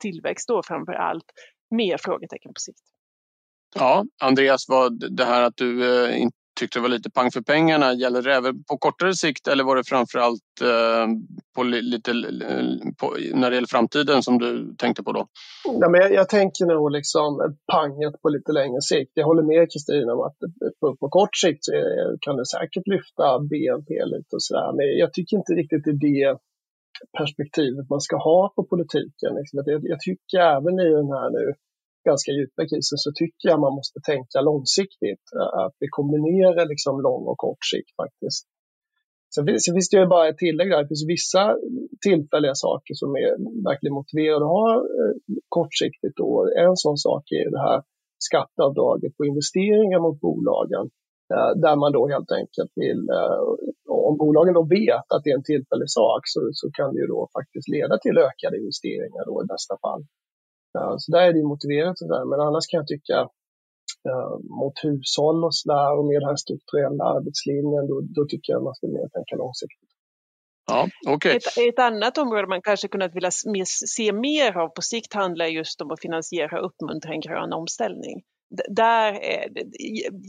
tillväxt 0.00 0.48
då 0.48 0.62
framför 0.62 0.92
allt, 0.92 1.24
mer 1.70 1.96
frågetecken 1.98 2.54
på 2.54 2.60
sikt. 2.60 2.82
Ja, 3.74 4.04
Andreas, 4.22 4.68
vad 4.68 5.16
det 5.16 5.24
här 5.24 5.42
att 5.42 5.56
du 5.56 6.04
eh, 6.04 6.20
inte 6.22 6.36
tyckte 6.60 6.78
det 6.78 6.82
var 6.82 6.88
lite 6.88 7.10
pang 7.10 7.30
för 7.30 7.40
pengarna. 7.40 7.94
Gäller 8.02 8.22
det 8.22 8.34
även 8.34 8.64
på 8.64 8.78
kortare 8.78 9.14
sikt 9.14 9.48
eller 9.48 9.64
var 9.64 9.76
det 9.76 9.84
framförallt 9.94 10.54
eh, 10.72 11.06
på 11.54 11.62
lite, 11.62 12.10
eh, 12.10 12.64
på, 13.00 13.06
när 13.34 13.50
det 13.50 13.56
gäller 13.56 13.74
framtiden 13.76 14.22
som 14.22 14.38
du 14.38 14.74
tänkte 14.82 15.02
på 15.02 15.12
då? 15.12 15.26
Ja, 15.80 15.88
men 15.88 16.00
jag, 16.00 16.12
jag 16.12 16.28
tänker 16.28 16.64
nog 16.66 16.90
liksom 16.90 17.56
panget 17.72 18.22
på 18.22 18.28
lite 18.28 18.52
längre 18.52 18.80
sikt. 18.80 19.12
Jag 19.14 19.26
håller 19.26 19.42
med 19.42 19.72
Kristina 19.72 20.12
om 20.12 20.20
att 20.20 20.38
på, 20.80 20.96
på 20.96 21.08
kort 21.08 21.36
sikt 21.36 21.64
så 21.64 21.72
kan 22.20 22.36
det 22.36 22.46
säkert 22.46 22.86
lyfta 22.94 23.24
BNP 23.50 23.90
lite 24.14 24.32
och 24.36 24.42
sådär. 24.42 24.72
Men 24.76 24.86
jag 25.02 25.12
tycker 25.12 25.36
inte 25.36 25.52
riktigt 25.52 25.84
det 25.84 25.90
är 25.90 26.04
det 26.10 26.38
perspektivet 27.18 27.90
man 27.90 28.00
ska 28.00 28.16
ha 28.16 28.52
på 28.56 28.62
politiken. 28.72 29.30
Liksom. 29.38 29.62
Jag, 29.66 29.80
jag 29.92 30.00
tycker 30.00 30.38
även 30.56 30.74
i 30.86 30.88
den 30.98 31.10
här 31.16 31.30
nu 31.30 31.54
ganska 32.04 32.30
djupa 32.32 32.62
krisen 32.70 32.98
så 33.04 33.10
tycker 33.20 33.44
jag 33.48 33.60
man 33.60 33.78
måste 33.80 33.98
tänka 34.10 34.40
långsiktigt. 34.40 35.24
Eh, 35.38 35.58
att 35.64 35.76
vi 35.82 35.88
kombinerar 35.98 36.64
liksom 36.72 36.94
lång 37.00 37.22
och 37.30 37.38
kort 37.38 37.64
sikt 37.72 37.92
faktiskt. 38.02 38.44
Sen 39.34 39.46
finns, 39.46 39.64
sen 39.64 39.74
finns 39.74 39.90
det 39.90 39.96
ju 40.00 40.06
bara 40.06 40.28
ett 40.28 40.42
tillägg 40.44 40.70
där. 40.70 40.82
Det 40.82 40.88
finns 40.92 41.14
vissa 41.16 41.42
tillfälliga 42.06 42.54
saker 42.66 42.94
som 43.02 43.10
är 43.24 43.30
verkligen 43.68 43.98
motiverade 44.00 44.44
att 44.44 44.56
ha 44.60 44.68
eh, 44.98 45.14
kortsiktigt. 45.56 46.16
Då. 46.16 46.30
En 46.64 46.76
sån 46.76 46.98
sak 47.06 47.24
är 47.40 47.50
det 47.54 47.62
här 47.68 47.82
skatteavdraget 48.28 49.16
på 49.16 49.22
investeringar 49.30 50.00
mot 50.06 50.20
bolagen. 50.20 50.84
Eh, 51.34 51.52
där 51.64 51.76
man 51.82 51.92
då 51.92 52.02
helt 52.14 52.32
enkelt 52.40 52.72
vill, 52.82 53.02
om 54.10 54.16
bolagen 54.22 54.54
då 54.54 54.64
vet 54.78 55.06
att 55.12 55.22
det 55.24 55.30
är 55.30 55.38
en 55.40 55.50
tillfällig 55.52 55.90
sak 56.00 56.22
så, 56.32 56.40
så 56.60 56.66
kan 56.76 56.88
det 56.92 57.00
ju 57.00 57.06
då 57.06 57.20
faktiskt 57.38 57.68
leda 57.76 57.94
till 57.98 58.18
ökade 58.28 58.56
investeringar 58.62 59.22
då 59.30 59.34
i 59.44 59.46
bästa 59.54 59.74
fall. 59.84 60.02
Så 60.98 61.12
där 61.12 61.22
är 61.28 61.32
det 61.32 61.42
motiverat, 61.42 61.96
där. 62.12 62.24
men 62.30 62.40
annars 62.40 62.66
kan 62.70 62.78
jag 62.78 62.86
tycka 62.86 63.18
eh, 64.08 64.32
mot 64.60 64.76
hushåll 64.84 65.44
och 65.44 65.54
sådär 65.54 65.98
och 65.98 66.04
med 66.08 66.20
den 66.20 66.28
här 66.28 66.36
strukturella 66.36 67.04
arbetslinjen, 67.04 67.84
då, 67.90 67.96
då 68.16 68.22
tycker 68.30 68.52
jag 68.52 68.62
man 68.62 68.74
ska 68.74 68.86
mer 68.86 69.08
tänka 69.16 69.36
långsiktigt. 69.36 69.90
Ja, 70.66 70.88
okay. 71.14 71.36
ett, 71.36 71.58
ett, 71.68 71.78
annat 71.78 72.18
område 72.18 72.46
man 72.46 72.62
kanske 72.62 72.88
kunnat 72.88 73.14
vilja 73.14 73.30
se 73.96 74.12
mer 74.12 74.56
av 74.56 74.68
på 74.68 74.82
sikt 74.82 75.14
handlar 75.14 75.46
just 75.46 75.80
om 75.80 75.90
att 75.90 76.00
finansiera 76.00 76.60
och 76.60 76.66
uppmuntra 76.66 77.12
en 77.12 77.20
grön 77.20 77.52
omställning. 77.52 78.22
Där, 78.68 79.18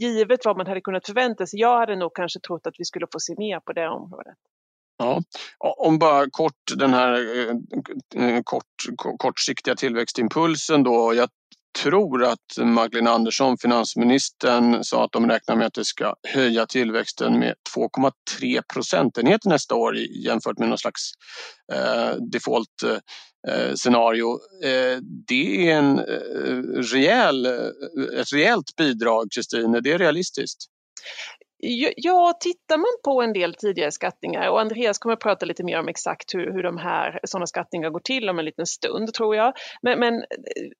givet 0.00 0.44
vad 0.44 0.56
man 0.56 0.66
hade 0.66 0.80
kunnat 0.80 1.06
förvänta 1.06 1.46
sig, 1.46 1.60
jag 1.60 1.78
hade 1.78 1.96
nog 1.96 2.14
kanske 2.14 2.40
trott 2.40 2.66
att 2.66 2.74
vi 2.78 2.84
skulle 2.84 3.06
få 3.12 3.20
se 3.20 3.34
mer 3.38 3.60
på 3.60 3.72
det 3.72 3.88
området. 3.88 4.36
Ja. 5.02 5.22
Om 5.58 5.98
bara 5.98 6.30
kort 6.30 6.72
den 6.76 6.94
här 6.94 7.12
eh, 7.14 8.24
eh, 8.24 8.42
kort, 8.44 8.64
kortsiktiga 9.18 9.74
tillväxtimpulsen 9.74 10.82
då. 10.82 11.14
Jag 11.14 11.28
tror 11.82 12.24
att 12.24 12.58
Magdalena 12.58 13.10
Andersson, 13.10 13.58
finansministern, 13.58 14.84
sa 14.84 15.04
att 15.04 15.12
de 15.12 15.28
räknar 15.30 15.56
med 15.56 15.66
att 15.66 15.74
det 15.74 15.84
ska 15.84 16.14
höja 16.28 16.66
tillväxten 16.66 17.38
med 17.38 17.54
2,3 17.76 18.62
procentenheter 18.72 19.48
nästa 19.48 19.74
år 19.74 19.96
jämfört 19.96 20.58
med 20.58 20.68
någon 20.68 20.78
slags 20.78 21.12
eh, 21.72 22.14
default 22.32 22.82
eh, 23.48 23.74
scenario. 23.74 24.38
Eh, 24.64 24.98
det 25.28 25.70
är 25.70 25.78
en 25.78 25.98
eh, 25.98 26.82
rejäl, 26.92 27.46
eh, 27.46 28.20
ett 28.20 28.32
rejält 28.32 28.76
bidrag, 28.76 29.28
Kristin. 29.34 29.74
Är 29.74 29.80
det 29.80 29.98
realistiskt? 29.98 30.58
Ja, 31.96 32.32
tittar 32.40 32.76
man 32.76 33.02
på 33.04 33.22
en 33.22 33.32
del 33.32 33.54
tidigare 33.54 33.90
skattningar 33.90 34.48
och 34.50 34.60
Andreas 34.60 34.98
kommer 34.98 35.12
att 35.12 35.20
prata 35.20 35.46
lite 35.46 35.64
mer 35.64 35.78
om 35.78 35.88
exakt 35.88 36.34
hur, 36.34 36.52
hur 36.52 36.62
de 36.62 36.78
här 36.78 37.20
sådana 37.24 37.46
skattningar 37.46 37.90
går 37.90 38.00
till 38.00 38.28
om 38.28 38.38
en 38.38 38.44
liten 38.44 38.66
stund 38.66 39.14
tror 39.14 39.36
jag. 39.36 39.52
Men, 39.82 40.00
men 40.00 40.24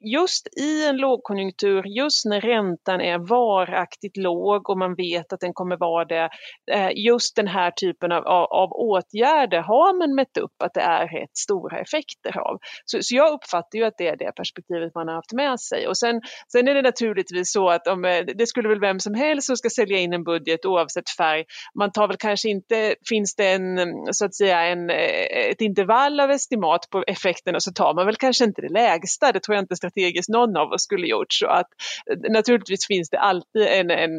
just 0.00 0.48
i 0.60 0.86
en 0.86 0.96
lågkonjunktur, 0.96 1.86
just 1.86 2.24
när 2.24 2.40
räntan 2.40 3.00
är 3.00 3.18
varaktigt 3.18 4.16
låg 4.16 4.70
och 4.70 4.78
man 4.78 4.94
vet 4.94 5.32
att 5.32 5.40
den 5.40 5.52
kommer 5.52 5.76
vara 5.76 6.04
det, 6.04 6.28
eh, 6.72 6.90
just 6.94 7.36
den 7.36 7.46
här 7.46 7.70
typen 7.70 8.12
av, 8.12 8.26
av, 8.26 8.44
av 8.44 8.72
åtgärder 8.72 9.60
har 9.60 9.98
man 9.98 10.14
mätt 10.14 10.36
upp 10.36 10.62
att 10.64 10.74
det 10.74 10.80
är 10.80 11.08
rätt 11.08 11.36
stora 11.36 11.78
effekter 11.78 12.38
av. 12.38 12.58
Så, 12.84 12.98
så 13.02 13.16
jag 13.16 13.32
uppfattar 13.32 13.78
ju 13.78 13.84
att 13.84 13.98
det 13.98 14.08
är 14.08 14.16
det 14.16 14.32
perspektivet 14.36 14.94
man 14.94 15.08
har 15.08 15.14
haft 15.14 15.32
med 15.32 15.60
sig. 15.60 15.88
Och 15.88 15.98
sen, 15.98 16.20
sen 16.52 16.68
är 16.68 16.74
det 16.74 16.82
naturligtvis 16.82 17.52
så 17.52 17.68
att 17.68 17.86
om, 17.86 18.04
eh, 18.04 18.24
det 18.34 18.46
skulle 18.46 18.68
väl 18.68 18.80
vem 18.80 19.00
som 19.00 19.14
helst 19.14 19.46
som 19.46 19.56
ska 19.56 19.70
sälja 19.70 19.98
in 19.98 20.12
en 20.12 20.24
budget 20.24 20.64
oavsett 20.72 21.10
färg. 21.10 21.44
Man 21.74 21.92
tar 21.92 22.08
väl 22.08 22.16
kanske 22.16 22.48
inte, 22.48 22.94
finns 23.08 23.34
det 23.34 23.52
en, 23.52 23.78
så 24.12 24.24
att 24.24 24.34
säga, 24.34 24.66
en, 24.66 24.90
eh, 24.90 25.50
ett 25.50 25.60
intervall 25.60 26.20
av 26.20 26.30
estimat 26.30 26.90
på 26.90 27.04
effekterna 27.06 27.60
så 27.60 27.72
tar 27.72 27.94
man 27.94 28.06
väl 28.06 28.16
kanske 28.16 28.44
inte 28.44 28.62
det 28.62 28.68
lägsta. 28.68 29.32
Det 29.32 29.40
tror 29.40 29.54
jag 29.54 29.62
inte 29.62 29.76
strategiskt 29.76 30.28
någon 30.28 30.56
av 30.56 30.72
oss 30.72 30.82
skulle 30.82 31.06
gjort. 31.06 31.32
Så 31.32 31.46
att, 31.46 31.66
eh, 32.10 32.32
naturligtvis 32.32 32.86
finns 32.86 33.10
det 33.10 33.18
alltid 33.18 33.66
en, 33.66 33.90
en, 33.90 34.12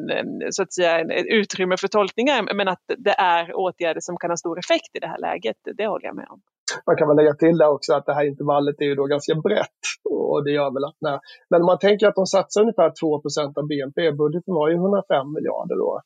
så 0.51 0.63
att 0.63 0.73
säga, 0.73 0.99
en, 0.99 1.11
ett 1.11 1.25
utrymme 1.25 1.77
för 1.77 1.87
tolkningar 1.87 2.53
men 2.55 2.67
att 2.67 2.83
det 2.97 3.15
är 3.17 3.55
åtgärder 3.55 4.01
som 4.01 4.17
kan 4.17 4.29
ha 4.29 4.37
stor 4.37 4.59
effekt 4.59 4.95
i 4.95 4.99
det 4.99 5.07
här 5.07 5.19
läget, 5.19 5.57
det 5.77 5.87
håller 5.87 6.05
jag 6.05 6.15
med 6.15 6.27
om. 6.29 6.39
Man 6.85 6.95
kan 6.97 7.07
väl 7.07 7.17
lägga 7.17 7.33
till 7.33 7.57
där 7.57 7.69
också 7.69 7.93
att 7.93 8.05
det 8.05 8.13
här 8.13 8.25
intervallet 8.25 8.75
är 8.79 8.85
ju 8.85 8.95
då 8.95 9.05
ganska 9.05 9.35
brett. 9.35 9.81
Och 10.09 10.43
det 10.43 10.51
gör 10.51 10.71
väl 10.73 10.85
att 10.89 10.97
när, 11.01 11.19
men 11.49 11.61
om 11.61 11.65
man 11.65 11.79
tänker 11.79 12.07
att 12.07 12.15
de 12.15 12.25
satsar 12.25 12.61
ungefär 12.61 12.89
2% 12.89 13.57
av 13.59 13.67
BNP, 13.67 14.11
budgeten 14.11 14.53
var 14.53 14.69
ju 14.69 14.75
105 14.75 15.33
miljarder 15.35 15.75
då. 15.75 16.01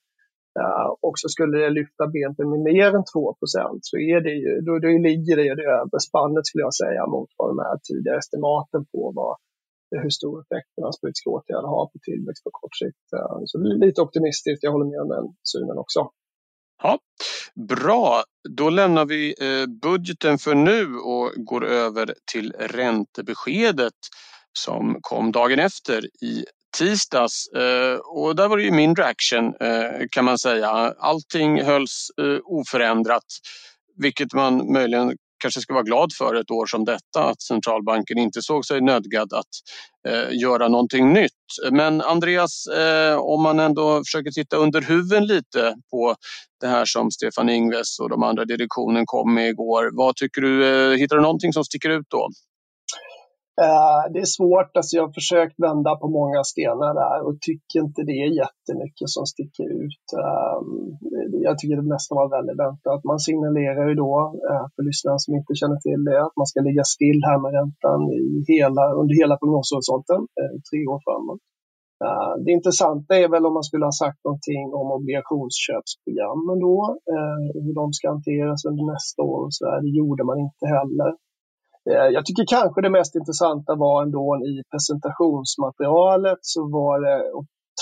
Eh, 0.61 0.89
och 1.07 1.15
så 1.21 1.27
skulle 1.29 1.57
det 1.57 1.69
lyfta 1.79 2.03
BNP 2.13 2.39
med 2.45 2.61
mer 2.71 2.89
än 2.97 3.05
2 3.13 3.35
så 3.89 3.97
är 3.97 4.19
det 4.27 4.35
ju, 4.43 4.51
då, 4.67 4.73
då 4.79 4.87
ligger 5.07 5.35
det 5.41 5.55
det 5.59 5.67
över 5.79 5.99
spannet 6.07 6.45
skulle 6.47 6.63
jag 6.67 6.75
säga 6.83 7.01
mot 7.15 7.29
vad 7.37 7.47
de 7.51 7.57
här 7.67 7.77
tidigare 7.87 8.17
estimaten 8.17 8.81
på 8.91 9.01
vad, 9.15 9.33
hur 10.03 10.13
stor 10.19 10.35
effekt 10.41 10.69
finanspolitiska 10.75 11.29
åtgärder 11.29 11.69
har 11.75 11.85
på 11.93 11.97
tillväxt 12.07 12.43
på 12.43 12.49
kort 12.61 12.75
sikt. 12.81 13.05
Uh, 13.15 13.41
så 13.45 13.55
lite 13.85 14.01
optimistiskt, 14.01 14.63
jag 14.63 14.71
håller 14.71 14.89
med 14.93 15.01
om 15.05 15.09
den 15.15 15.25
synen 15.51 15.77
också. 15.83 15.99
Ja, 16.83 16.99
Bra, 17.69 18.23
då 18.49 18.69
lämnar 18.69 19.05
vi 19.05 19.35
eh, 19.41 19.67
budgeten 19.81 20.37
för 20.37 20.55
nu 20.55 20.95
och 20.95 21.31
går 21.35 21.65
över 21.65 22.13
till 22.31 22.51
räntebeskedet 22.59 23.93
som 24.53 24.97
kom 25.01 25.31
dagen 25.31 25.59
efter 25.59 26.05
i 26.05 26.45
tisdags. 26.77 27.47
Eh, 27.47 27.95
och 27.95 28.35
där 28.35 28.47
var 28.47 28.57
det 28.57 28.63
ju 28.63 28.71
mindre 28.71 29.05
action 29.05 29.45
eh, 29.45 30.07
kan 30.11 30.25
man 30.25 30.37
säga. 30.37 30.69
Allting 30.99 31.61
hölls 31.61 32.07
eh, 32.21 32.39
oförändrat, 32.43 33.23
vilket 33.97 34.33
man 34.33 34.71
möjligen 34.73 35.17
kanske 35.39 35.61
ska 35.61 35.73
vara 35.73 35.83
glad 35.83 36.13
för 36.17 36.35
ett 36.35 36.51
år 36.51 36.65
som 36.65 36.85
detta 36.85 37.23
att 37.23 37.41
centralbanken 37.41 38.17
inte 38.17 38.41
såg 38.41 38.65
sig 38.65 38.81
nödgad 38.81 39.33
att 39.33 39.45
eh, 40.07 40.39
göra 40.39 40.67
någonting 40.67 41.13
nytt. 41.13 41.31
Men 41.71 42.01
Andreas, 42.01 42.67
eh, 42.67 43.17
om 43.17 43.43
man 43.43 43.59
ändå 43.59 44.03
försöker 44.05 44.31
titta 44.31 44.57
under 44.57 44.81
huven 44.81 45.25
lite 45.25 45.75
på 45.91 46.15
det 46.61 46.67
här 46.67 46.85
som 46.85 47.11
Stefan 47.11 47.49
Ingves 47.49 47.99
och 47.99 48.09
de 48.09 48.23
andra 48.23 48.45
direktionen 48.45 49.05
kom 49.05 49.33
med 49.33 49.49
igår. 49.49 49.89
Vad 49.93 50.15
tycker 50.15 50.41
du? 50.41 50.67
Eh, 50.67 50.97
hittar 50.97 51.15
du 51.15 51.21
någonting 51.21 51.53
som 51.53 51.63
sticker 51.63 51.89
ut 51.89 52.05
då? 52.09 52.29
Eh, 53.65 54.01
det 54.13 54.19
är 54.25 54.35
svårt, 54.37 54.71
alltså 54.77 54.91
jag 54.97 55.03
har 55.07 55.17
försökt 55.21 55.57
vända 55.67 55.91
på 56.01 56.07
många 56.19 56.39
stenar 56.51 56.91
där 57.03 57.17
och 57.27 57.35
tycker 57.47 57.77
inte 57.85 58.01
det 58.09 58.17
är 58.25 58.31
jättemycket 58.43 59.07
som 59.15 59.25
sticker 59.33 59.67
ut. 59.83 60.05
Ehm, 60.23 60.69
jag 61.47 61.53
tycker 61.57 61.75
det 61.81 61.93
mesta 61.95 62.11
var 62.19 62.29
väldigt 62.37 62.59
väntat. 62.65 62.99
Man 63.11 63.19
signalerar 63.27 63.83
ju 63.89 63.95
då, 64.05 64.13
eh, 64.49 64.65
för 64.73 64.83
lyssnare 64.89 65.19
som 65.23 65.31
inte 65.39 65.53
känner 65.61 65.79
till 65.87 66.01
det, 66.07 66.19
att 66.25 66.37
man 66.39 66.49
ska 66.51 66.57
ligga 66.67 66.83
still 66.95 67.19
här 67.29 67.39
med 67.43 67.51
räntan 67.59 67.99
i 68.23 68.25
hela, 68.53 68.83
under 68.99 69.13
hela 69.21 69.35
prognoshorisonten, 69.41 70.21
eh, 70.39 70.55
tre 70.67 70.79
år 70.93 70.99
framåt. 71.07 71.43
Det 72.45 72.51
intressanta 72.57 73.11
är 73.23 73.29
väl 73.33 73.47
om 73.47 73.53
man 73.59 73.69
skulle 73.69 73.85
ha 73.91 74.01
sagt 74.03 74.21
någonting 74.25 74.65
om 74.79 74.87
obligationsköpsprogrammen 74.97 76.57
då, 76.67 76.77
hur 77.65 77.73
de 77.81 77.85
ska 77.93 78.05
hanteras 78.15 78.65
under 78.69 78.83
nästa 78.93 79.19
år 79.31 79.39
och 79.45 79.53
så 79.55 79.61
där. 79.65 79.81
Det 79.85 79.93
gjorde 79.99 80.23
man 80.29 80.37
inte 80.47 80.65
heller. 80.77 81.09
Eh, 81.91 82.09
jag 82.15 82.25
tycker 82.25 82.45
kanske 82.47 82.81
det 82.81 82.97
mest 82.99 83.15
intressanta 83.15 83.75
var 83.75 84.03
ändå 84.03 84.25
i 84.51 84.53
presentationsmaterialet 84.71 86.41
så 86.41 86.61
var 86.77 86.95
det 87.05 87.19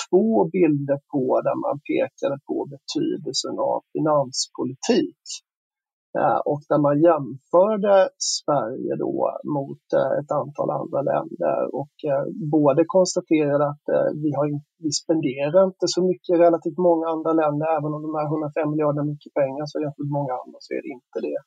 två 0.03 0.27
bilder 0.55 0.99
på 1.11 1.23
där 1.47 1.57
man 1.65 1.75
pekade 1.89 2.37
på 2.47 2.57
betydelsen 2.73 3.55
av 3.71 3.79
finanspolitik. 3.93 5.23
Eh, 6.19 6.39
och 6.51 6.61
där 6.69 6.81
man 6.87 6.95
jämförde 7.09 7.93
Sverige 8.35 8.91
då 9.05 9.17
mot 9.57 9.85
eh, 9.99 10.13
ett 10.19 10.31
antal 10.41 10.69
andra 10.79 11.01
länder 11.11 11.57
och 11.79 11.95
både 12.57 12.81
konstaterade 12.95 13.65
att 13.73 13.87
vi, 14.23 14.29
har, 14.37 14.47
vi 14.85 14.91
spenderar 15.01 15.61
inte 15.69 15.85
så 15.95 16.01
mycket 16.09 16.35
relativt 16.45 16.79
många 16.89 17.07
andra 17.15 17.33
länder, 17.41 17.67
även 17.77 17.91
om 17.95 18.01
de 18.07 18.11
här 18.19 18.27
105 18.33 18.71
miljarderna 18.71 19.03
är 19.05 19.13
mycket 19.13 19.33
pengar 19.41 19.65
så 19.67 19.75
jämfört 19.83 20.05
med 20.07 20.17
många 20.19 20.33
andra 20.41 20.57
så 20.65 20.69
är 20.77 20.81
det 20.85 20.91
inte 20.99 21.19
det. 21.29 21.39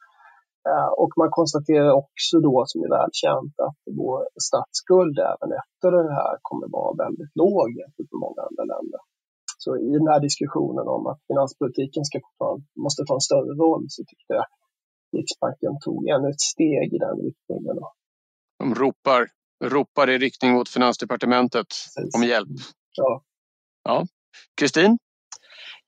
Eh, 0.69 0.91
och 1.03 1.13
man 1.21 1.31
konstaterar 1.31 1.93
också 2.03 2.35
då, 2.49 2.65
som 2.67 2.79
är 2.85 2.91
välkänt, 2.99 3.55
att 3.67 3.81
vår 4.01 4.21
statsskuld 4.49 5.17
även 5.33 5.51
efter 5.63 5.89
det 5.97 6.15
här 6.21 6.35
kommer 6.49 6.69
vara 6.79 6.93
väldigt 7.05 7.33
låg 7.43 7.67
jämfört 7.81 8.11
med 8.13 8.21
många 8.27 8.41
andra 8.49 8.65
länder. 8.75 9.01
Så 9.65 9.71
i 9.77 9.91
den 9.99 10.09
här 10.13 10.21
diskussionen 10.21 10.87
om 10.97 11.03
att 11.11 11.21
finanspolitiken 11.31 12.05
ska 12.05 12.19
ta, 12.39 12.49
måste 12.85 13.03
ta 13.05 13.15
en 13.15 13.27
större 13.31 13.53
roll 13.65 13.85
så 13.89 14.01
tyckte 14.11 14.33
jag 14.39 14.47
Riksbanken 15.17 15.75
tog 15.85 16.09
ännu 16.09 16.29
ett 16.29 16.41
steg 16.41 16.95
i 16.97 16.99
den 16.99 17.17
riktningen. 17.27 17.77
De 18.59 18.75
ropar, 18.75 19.27
ropar 19.65 20.11
i 20.11 20.19
riktning 20.19 20.53
mot 20.53 20.69
Finansdepartementet 20.69 21.67
Precis. 21.97 22.15
om 22.15 22.23
hjälp. 22.23 22.49
Ja. 22.97 23.23
Ja. 23.85 24.07
Kristin? 24.61 24.91
Ja, 24.91 25.08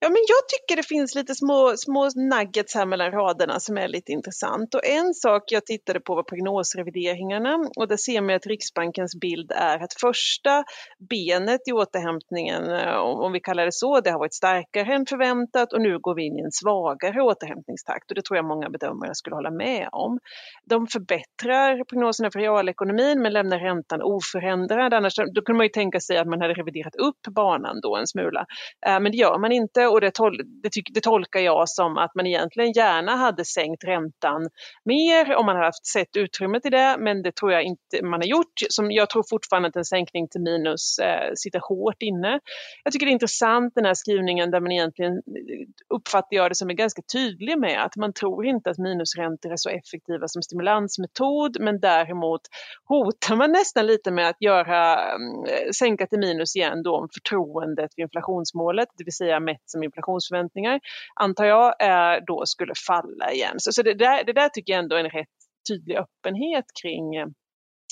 Ja, 0.02 0.08
men 0.08 0.22
jag 0.28 0.48
tycker 0.48 0.76
det 0.76 0.88
finns 0.88 1.14
lite 1.14 1.34
små, 1.34 1.72
små 1.76 2.08
nuggets 2.16 2.74
här 2.74 2.86
mellan 2.86 3.10
raderna 3.10 3.60
som 3.60 3.78
är 3.78 3.88
lite 3.88 4.12
intressant. 4.12 4.74
Och 4.74 4.86
en 4.86 5.14
sak 5.14 5.42
jag 5.52 5.66
tittade 5.66 6.00
på 6.00 6.14
var 6.14 6.22
prognosrevideringarna 6.22 7.58
och 7.76 7.88
där 7.88 7.96
ser 7.96 8.20
man 8.20 8.34
att 8.34 8.46
Riksbankens 8.46 9.20
bild 9.20 9.52
är 9.54 9.78
att 9.78 9.94
första 10.00 10.64
benet 11.10 11.60
i 11.68 11.72
återhämtningen, 11.72 12.70
eh, 12.70 12.96
om 12.96 13.32
vi 13.32 13.40
kallar 13.40 13.64
det 13.64 13.72
så, 13.72 14.00
det 14.00 14.10
har 14.10 14.18
varit 14.18 14.34
starkare 14.34 14.94
än 14.94 15.06
förväntat 15.06 15.72
och 15.72 15.80
nu 15.80 15.98
går 15.98 16.14
vi 16.14 16.26
in 16.26 16.38
i 16.38 16.42
en 16.42 16.52
svagare 16.52 17.22
återhämtningstakt 17.22 18.10
och 18.10 18.14
det 18.14 18.22
tror 18.24 18.36
jag 18.36 18.44
många 18.44 18.70
bedömare 18.70 19.14
skulle 19.14 19.36
hålla 19.36 19.50
med 19.50 19.88
om. 19.92 20.18
De 20.64 20.86
förbättrar 20.86 21.84
prognoserna 21.84 22.30
för 22.30 22.40
realekonomin 22.40 23.22
men 23.22 23.32
lämnar 23.32 23.58
räntan 23.58 24.02
oförändrad. 24.02 24.94
Annars 24.94 25.16
då 25.34 25.42
kunde 25.42 25.56
man 25.56 25.66
ju 25.66 25.72
tänka 25.72 26.00
sig 26.00 26.16
att 26.18 26.26
man 26.26 26.40
hade 26.40 26.54
reviderat 26.54 26.96
upp 26.96 27.20
banan 27.34 27.80
då 27.82 27.96
en 27.96 28.06
smula. 28.06 28.46
Eh, 28.86 29.00
men 29.00 29.12
det 29.12 29.18
gör 29.18 29.38
man 29.38 29.52
inte 29.52 29.89
och 29.90 30.00
det, 30.00 30.10
tol 30.10 30.36
det, 30.36 30.70
det, 30.94 31.00
tolkar 31.00 31.40
jag 31.40 31.68
som 31.68 31.98
att 31.98 32.14
man 32.14 32.26
egentligen 32.26 32.72
gärna 32.72 33.16
hade 33.16 33.44
sänkt 33.44 33.84
räntan 33.84 34.48
mer 34.84 35.34
om 35.36 35.46
man 35.46 35.56
hade 35.56 35.66
haft 35.66 35.86
sett 35.86 36.16
utrymme 36.16 36.60
till 36.60 36.70
det, 36.70 36.96
men 36.98 37.22
det 37.22 37.36
tror 37.36 37.52
jag 37.52 37.62
inte 37.62 38.02
man 38.02 38.20
har 38.20 38.26
gjort. 38.26 38.54
Som 38.68 38.92
jag 38.92 39.10
tror 39.10 39.24
fortfarande 39.30 39.68
att 39.68 39.76
en 39.76 39.84
sänkning 39.84 40.28
till 40.28 40.40
minus 40.40 40.98
eh, 40.98 41.30
sitter 41.34 41.60
hårt 41.68 42.02
inne. 42.02 42.40
Jag 42.84 42.92
tycker 42.92 43.06
det 43.06 43.10
är 43.10 43.20
intressant 43.20 43.74
den 43.74 43.84
här 43.84 43.94
skrivningen 43.94 44.50
där 44.50 44.60
man 44.60 44.72
egentligen 44.72 45.12
eh, 45.12 45.66
uppfattar 45.94 46.36
jag 46.36 46.50
det 46.50 46.54
som 46.54 46.70
är 46.70 46.74
ganska 46.74 47.02
tydlig 47.12 47.58
med 47.58 47.84
att 47.84 47.96
man 47.96 48.12
tror 48.12 48.46
inte 48.46 48.70
att 48.70 48.78
minusräntor 48.78 49.52
är 49.52 49.56
så 49.56 49.68
effektiva 49.68 50.28
som 50.28 50.42
stimulansmetod, 50.42 51.60
men 51.60 51.80
däremot 51.80 52.40
hotar 52.84 53.36
man 53.36 53.52
nästan 53.52 53.86
lite 53.86 54.10
med 54.10 54.28
att 54.28 54.42
göra, 54.42 55.10
mm, 55.14 55.44
eh, 55.44 55.70
sänka 55.78 56.06
till 56.06 56.18
minus 56.18 56.56
igen 56.56 56.82
då 56.82 56.96
om 56.96 57.08
förtroendet 57.14 57.94
för 57.94 58.02
inflationsmålet, 58.02 58.88
det 58.96 59.04
vill 59.04 59.16
säga 59.16 59.40
mätt 59.40 59.62
som 59.66 59.79
inflationsförväntningar, 59.82 60.80
antar 61.14 61.44
jag, 61.44 61.74
eh, 61.82 62.22
då 62.26 62.46
skulle 62.46 62.72
falla 62.86 63.32
igen. 63.32 63.54
Så, 63.58 63.72
så 63.72 63.82
det, 63.82 63.94
där, 63.94 64.24
det 64.24 64.32
där 64.32 64.48
tycker 64.48 64.72
jag 64.72 64.82
ändå 64.82 64.96
är 64.96 65.04
en 65.04 65.10
rätt 65.10 65.28
tydlig 65.68 65.96
öppenhet 65.96 66.64
kring 66.82 67.16
eh, 67.16 67.26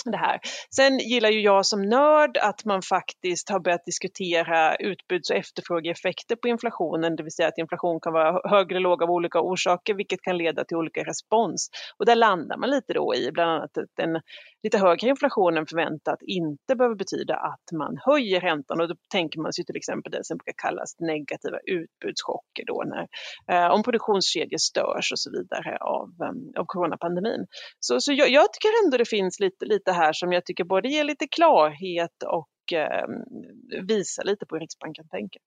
det 0.05 0.17
här. 0.17 0.41
Sen 0.75 0.99
gillar 0.99 1.31
ju 1.31 1.41
jag 1.41 1.67
som 1.67 1.83
nörd 1.83 2.37
att 2.37 2.65
man 2.65 2.83
faktiskt 2.83 3.49
har 3.49 3.61
börjat 3.61 3.85
diskutera 3.85 4.77
utbuds 4.77 5.31
och 5.31 5.37
efterfrågeeffekter 5.37 6.37
på 6.37 6.49
inflationen, 6.49 7.17
det 7.17 7.23
vill 7.23 7.33
säga 7.33 7.49
att 7.49 7.59
inflation 7.59 8.01
kan 8.01 8.13
vara 8.13 8.51
högre 8.51 8.77
eller 8.77 8.81
låg 8.81 9.03
av 9.03 9.11
olika 9.11 9.41
orsaker, 9.41 9.95
vilket 9.95 10.23
kan 10.23 10.39
leda 10.39 10.65
till 10.65 10.77
olika 10.77 11.05
respons. 11.05 11.69
Och 11.99 12.07
där 12.07 12.17
landar 12.17 12.57
man 12.57 12.71
lite 12.71 12.93
då 12.93 13.15
i 13.15 13.31
bland 13.33 13.51
annat 13.51 13.79
att 13.79 13.99
en 14.03 14.21
lite 14.69 14.79
högre 14.79 15.09
inflation 15.09 15.57
än 15.57 15.67
förväntat 15.67 16.19
inte 16.23 16.77
behöver 16.77 16.97
betyda 16.97 17.35
att 17.37 17.73
man 17.73 17.99
höjer 18.07 18.41
räntan 18.41 18.81
och 18.81 18.89
då 18.89 18.95
tänker 19.13 19.41
man 19.41 19.53
sig 19.53 19.65
till 19.65 19.77
exempel 19.77 20.13
det 20.13 20.25
som 20.25 20.37
brukar 20.37 20.55
kallas 20.57 21.01
negativa 21.01 21.59
utbudschocker 21.67 22.65
då 22.67 22.85
när, 22.93 23.07
eh, 23.53 23.71
om 23.75 23.83
produktionskedjor 23.83 24.59
störs 24.59 25.13
och 25.13 25.19
så 25.19 25.31
vidare 25.31 25.77
av, 25.77 26.09
um, 26.29 26.53
av 26.61 26.65
coronapandemin. 26.67 27.47
Så, 27.81 28.01
så 28.01 28.13
jag, 28.13 28.29
jag, 28.31 28.53
tycker 28.53 28.85
ändå 28.85 28.97
det 28.97 29.09
finns 29.09 29.41
lite, 29.41 29.65
lite 29.65 29.93
här 29.93 30.13
som 30.13 30.33
jag 30.33 30.45
tycker 30.45 30.65
både 30.65 30.89
ger 30.89 31.05
lite 31.05 31.27
klarhet 31.27 32.23
och 32.27 32.73
eh, 32.73 33.07
visar 33.89 34.25
lite 34.25 34.47
på 34.47 34.55
hur 34.55 34.61
Riksbanken 34.61 35.09
tänker. 35.09 35.43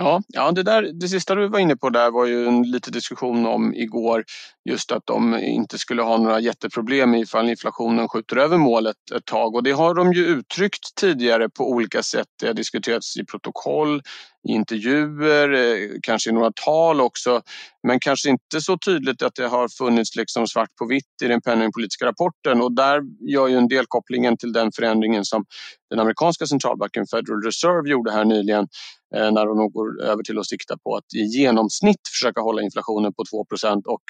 Ja, 0.00 0.22
ja 0.28 0.52
det, 0.52 0.62
där, 0.62 0.82
det 0.82 1.08
sista 1.08 1.34
du 1.34 1.48
var 1.48 1.58
inne 1.58 1.76
på 1.76 1.90
där 1.90 2.10
var 2.10 2.26
ju 2.26 2.46
en 2.48 2.62
liten 2.62 2.92
diskussion 2.92 3.46
om 3.46 3.74
igår 3.74 4.24
just 4.64 4.92
att 4.92 5.02
de 5.06 5.38
inte 5.38 5.78
skulle 5.78 6.02
ha 6.02 6.16
några 6.16 6.40
jätteproblem 6.40 7.14
ifall 7.14 7.48
inflationen 7.48 8.08
skjuter 8.08 8.36
över 8.36 8.58
målet 8.58 8.96
ett 9.16 9.24
tag 9.24 9.54
och 9.54 9.62
det 9.62 9.70
har 9.70 9.94
de 9.94 10.12
ju 10.12 10.26
uttryckt 10.26 10.94
tidigare 10.94 11.48
på 11.48 11.70
olika 11.70 12.02
sätt. 12.02 12.26
Det 12.40 12.46
har 12.46 12.54
diskuterats 12.54 13.16
i 13.16 13.24
protokoll, 13.24 14.02
i 14.48 14.52
intervjuer, 14.52 15.52
eh, 15.52 15.88
kanske 16.02 16.30
i 16.30 16.32
några 16.32 16.52
tal 16.64 17.00
också. 17.00 17.42
Men 17.86 18.00
kanske 18.00 18.30
inte 18.30 18.60
så 18.60 18.78
tydligt 18.78 19.22
att 19.22 19.34
det 19.34 19.46
har 19.46 19.68
funnits 19.78 20.16
liksom 20.16 20.46
svart 20.46 20.68
på 20.78 20.86
vitt 20.86 21.22
i 21.24 21.26
den 21.26 21.40
penningpolitiska 21.40 22.06
rapporten 22.06 22.62
och 22.62 22.72
där 22.72 23.00
gör 23.30 23.48
ju 23.48 23.56
en 23.56 23.68
del 23.68 23.84
kopplingen 23.88 24.36
till 24.36 24.52
den 24.52 24.72
förändringen 24.76 25.24
som 25.24 25.44
den 25.90 26.00
amerikanska 26.00 26.46
centralbanken 26.46 27.06
Federal 27.06 27.42
Reserve 27.42 27.90
gjorde 27.90 28.12
här 28.12 28.24
nyligen 28.24 28.68
eh, 29.16 29.32
när 29.32 29.46
de 29.46 29.56
nog 29.56 29.72
går 29.72 30.02
över 30.02 30.22
till 30.22 30.38
att 30.38 30.46
sikta 30.46 30.78
på 30.78 30.96
att 30.96 31.14
i 31.16 31.22
genomsnitt 31.22 32.08
försöka 32.12 32.40
hålla 32.40 32.62
inflationen 32.62 33.12
på 33.12 33.24
2% 33.62 33.82
och 33.84 34.02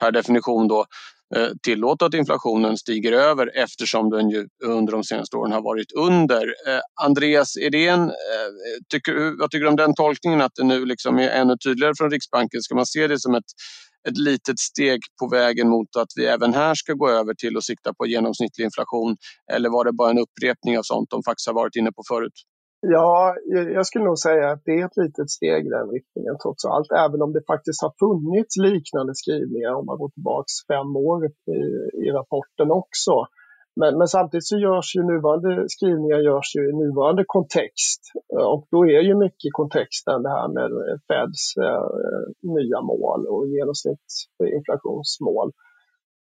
per 0.00 0.12
definition 0.12 0.68
då 0.68 0.84
Eh, 1.36 1.48
tillåta 1.62 2.06
att 2.06 2.14
inflationen 2.14 2.76
stiger 2.76 3.12
över 3.12 3.50
eftersom 3.54 4.10
den 4.10 4.30
ju 4.30 4.48
under 4.64 4.92
de 4.92 5.04
senaste 5.04 5.36
åren 5.36 5.52
har 5.52 5.62
varit 5.62 5.92
under. 5.92 6.42
Eh, 6.42 6.80
Andreas 7.04 7.56
Edén, 7.56 8.00
eh, 8.00 8.48
tycker, 8.88 9.40
vad 9.40 9.50
tycker 9.50 9.64
du 9.64 9.68
om 9.68 9.76
den 9.76 9.94
tolkningen 9.94 10.40
att 10.40 10.54
det 10.54 10.64
nu 10.64 10.84
liksom 10.86 11.18
är 11.18 11.28
ännu 11.28 11.56
tydligare 11.64 11.92
från 11.98 12.10
Riksbanken? 12.10 12.62
Ska 12.62 12.74
man 12.74 12.86
se 12.86 13.06
det 13.06 13.20
som 13.20 13.34
ett, 13.34 13.44
ett 14.08 14.18
litet 14.18 14.58
steg 14.58 15.00
på 15.20 15.28
vägen 15.28 15.68
mot 15.68 15.96
att 15.96 16.08
vi 16.16 16.26
även 16.26 16.54
här 16.54 16.74
ska 16.74 16.92
gå 16.92 17.10
över 17.10 17.34
till 17.34 17.56
att 17.56 17.64
sikta 17.64 17.94
på 17.94 18.06
genomsnittlig 18.06 18.64
inflation? 18.64 19.16
Eller 19.52 19.70
var 19.70 19.84
det 19.84 19.92
bara 19.92 20.10
en 20.10 20.18
upprepning 20.18 20.78
av 20.78 20.82
sånt 20.82 21.10
de 21.10 21.22
faktiskt 21.22 21.46
har 21.46 21.54
varit 21.54 21.76
inne 21.76 21.92
på 21.92 22.02
förut? 22.08 22.32
Ja, 22.86 23.34
jag 23.78 23.86
skulle 23.86 24.04
nog 24.04 24.18
säga 24.18 24.50
att 24.50 24.62
det 24.64 24.80
är 24.80 24.86
ett 24.86 24.96
litet 24.96 25.30
steg 25.30 25.66
i 25.66 25.68
den 25.68 25.88
riktningen 25.90 26.36
trots 26.42 26.64
allt. 26.64 26.90
Även 27.06 27.22
om 27.22 27.32
det 27.32 27.42
faktiskt 27.46 27.82
har 27.82 27.92
funnits 28.04 28.56
liknande 28.56 29.12
skrivningar 29.14 29.72
om 29.74 29.86
man 29.86 29.98
går 29.98 30.10
tillbaks 30.10 30.52
fem 30.72 30.96
år 30.96 31.26
i, 31.26 31.30
i 32.06 32.10
rapporten 32.18 32.70
också. 32.70 33.14
Men, 33.80 33.98
men, 33.98 34.08
samtidigt 34.08 34.46
så 34.46 34.56
görs 34.58 34.96
ju 34.96 35.02
nuvarande 35.02 35.64
skrivningar 35.68 36.18
görs 36.18 36.56
ju 36.56 36.62
i 36.70 36.72
nuvarande 36.72 37.24
kontext. 37.26 38.02
Eh, 38.34 38.46
och 38.52 38.66
då 38.70 38.78
är 38.96 39.02
ju 39.08 39.14
mycket 39.24 39.44
i 39.44 39.50
kontexten 39.60 40.22
det 40.22 40.34
här 40.38 40.48
med 40.56 40.70
eh, 40.82 40.96
Feds 41.08 41.42
eh, 41.66 41.88
nya 42.56 42.80
mål 42.80 43.20
och 43.32 43.48
genomsnittsinflationsmål. 43.54 45.52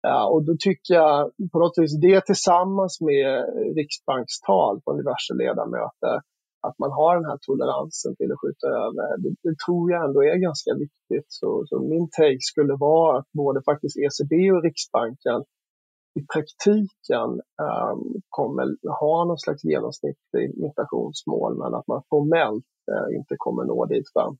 Ja, 0.01 0.29
och 0.33 0.45
då 0.45 0.55
tycker 0.59 0.93
jag 0.93 1.31
på 1.51 1.59
något 1.59 1.77
vis 1.77 2.01
det 2.01 2.25
tillsammans 2.25 3.01
med 3.01 3.31
Riksbankstal 3.75 4.81
från 4.83 4.97
diverse 4.97 5.33
ledamöter 5.33 6.15
att 6.61 6.79
man 6.79 6.91
har 6.91 7.15
den 7.15 7.25
här 7.25 7.39
toleransen 7.41 8.15
till 8.15 8.31
att 8.31 8.39
skjuta 8.41 8.67
över, 8.67 9.17
det, 9.17 9.35
det 9.43 9.55
tror 9.65 9.91
jag 9.91 10.05
ändå 10.05 10.23
är 10.23 10.35
ganska 10.35 10.71
viktigt. 10.73 11.25
Så, 11.27 11.63
så, 11.67 11.79
min 11.79 12.09
take 12.09 12.41
skulle 12.51 12.75
vara 12.75 13.19
att 13.19 13.31
både 13.31 13.63
faktiskt 13.63 13.97
ECB 13.97 14.51
och 14.51 14.63
Riksbanken 14.63 15.43
i 16.19 16.21
praktiken 16.33 17.29
um, 17.67 18.21
kommer 18.29 18.65
ha 19.01 19.25
någon 19.25 19.39
slags 19.39 19.63
genomsnittlig 19.63 20.45
inflationsmål 20.65 21.57
men 21.57 21.73
att 21.73 21.87
man 21.87 22.03
formellt 22.09 22.65
uh, 22.91 23.15
inte 23.17 23.35
kommer 23.37 23.63
nå 23.63 23.85
dit 23.85 24.13
fram. 24.13 24.37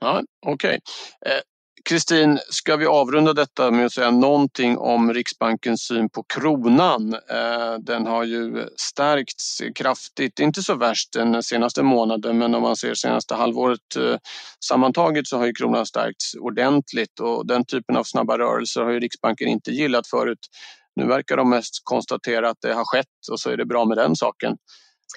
Ja, 0.00 0.22
Okej. 0.46 0.78
Okay. 1.24 1.40
Kristin, 1.84 2.38
ska 2.50 2.76
vi 2.76 2.86
avrunda 2.86 3.32
detta 3.32 3.70
med 3.70 3.86
att 3.86 3.92
säga 3.92 4.10
någonting 4.10 4.78
om 4.78 5.14
Riksbankens 5.14 5.82
syn 5.82 6.10
på 6.10 6.22
kronan? 6.22 7.14
Eh, 7.14 7.74
den 7.80 8.06
har 8.06 8.24
ju 8.24 8.68
stärkts 8.76 9.62
kraftigt, 9.74 10.38
inte 10.38 10.62
så 10.62 10.74
värst 10.74 11.12
den 11.12 11.42
senaste 11.42 11.82
månaden, 11.82 12.38
men 12.38 12.54
om 12.54 12.62
man 12.62 12.76
ser 12.76 12.94
senaste 12.94 13.34
halvåret 13.34 13.96
eh, 13.96 14.16
sammantaget 14.64 15.26
så 15.26 15.38
har 15.38 15.46
ju 15.46 15.52
kronan 15.52 15.86
stärkts 15.86 16.34
ordentligt 16.34 17.20
och 17.20 17.46
den 17.46 17.64
typen 17.64 17.96
av 17.96 18.04
snabba 18.04 18.38
rörelser 18.38 18.80
har 18.80 18.90
ju 18.90 19.00
Riksbanken 19.00 19.48
inte 19.48 19.70
gillat 19.70 20.06
förut. 20.06 20.48
Nu 20.96 21.06
verkar 21.06 21.36
de 21.36 21.50
mest 21.50 21.80
konstatera 21.84 22.50
att 22.50 22.58
det 22.60 22.74
har 22.74 22.84
skett 22.84 23.06
och 23.30 23.40
så 23.40 23.50
är 23.50 23.56
det 23.56 23.66
bra 23.66 23.84
med 23.84 23.96
den 23.96 24.16
saken. 24.16 24.56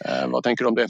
Eh, 0.05 0.27
vad 0.27 0.43
tänker 0.43 0.63
du 0.63 0.69
om 0.69 0.75
det? 0.75 0.87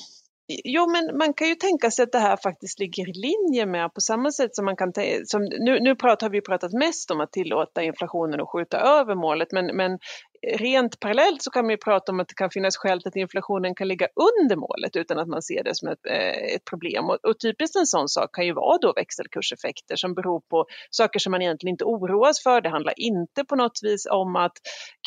Jo, 0.48 0.90
men 0.90 1.18
man 1.18 1.34
kan 1.34 1.48
ju 1.48 1.56
tänka 1.56 1.92
sig 1.92 2.04
att 2.04 2.12
det 2.12 2.20
här 2.20 2.38
faktiskt 2.44 2.80
ligger 2.80 3.10
i 3.10 3.14
linje 3.14 3.66
med 3.66 3.94
på 3.94 4.02
samma 4.02 4.32
sätt 4.32 4.56
som 4.56 4.66
man 4.66 4.76
kan 4.76 4.94
som 5.26 5.42
nu, 5.42 5.80
nu 5.80 5.96
pratar, 5.96 6.28
har 6.28 6.32
vi 6.32 6.42
pratat 6.42 6.74
mest 6.74 7.12
om 7.12 7.22
att 7.22 7.32
tillåta 7.32 7.84
inflationen 7.84 8.42
att 8.42 8.50
skjuta 8.50 8.78
över 8.78 9.16
målet, 9.16 9.52
men, 9.52 9.66
men 9.66 10.00
rent 10.44 11.00
parallellt 11.00 11.42
så 11.42 11.52
kan 11.52 11.66
man 11.66 11.72
ju 11.72 11.78
prata 11.78 12.12
om 12.12 12.20
att 12.20 12.28
det 12.28 12.34
kan 12.34 12.50
finnas 12.50 12.78
skäl 12.78 13.02
till 13.02 13.08
att 13.08 13.16
inflationen 13.16 13.76
kan 13.76 13.88
ligga 13.88 14.08
under 14.16 14.56
målet 14.56 14.96
utan 14.96 15.20
att 15.20 15.28
man 15.28 15.42
ser 15.42 15.64
det 15.64 15.76
som 15.76 15.88
ett, 15.88 16.06
eh, 16.10 16.56
ett 16.56 16.66
problem. 16.66 17.10
Och, 17.10 17.26
och 17.26 17.40
typiskt 17.40 17.76
en 17.76 17.86
sån 17.86 18.10
sak 18.10 18.36
kan 18.36 18.46
ju 18.46 18.54
vara 18.54 18.78
då 18.78 18.94
växelkurseffekter 18.94 19.96
som 19.96 20.14
beror 20.14 20.40
på 20.40 20.66
saker 20.90 21.20
som 21.20 21.32
man 21.32 21.42
egentligen 21.42 21.74
inte 21.74 21.86
oroas 21.86 22.44
för. 22.44 22.62
Det 22.62 22.70
handlar 22.70 22.94
inte 22.98 23.44
på 23.44 23.56
något 23.56 23.80
vis 23.82 24.08
om 24.12 24.36
att 24.36 24.52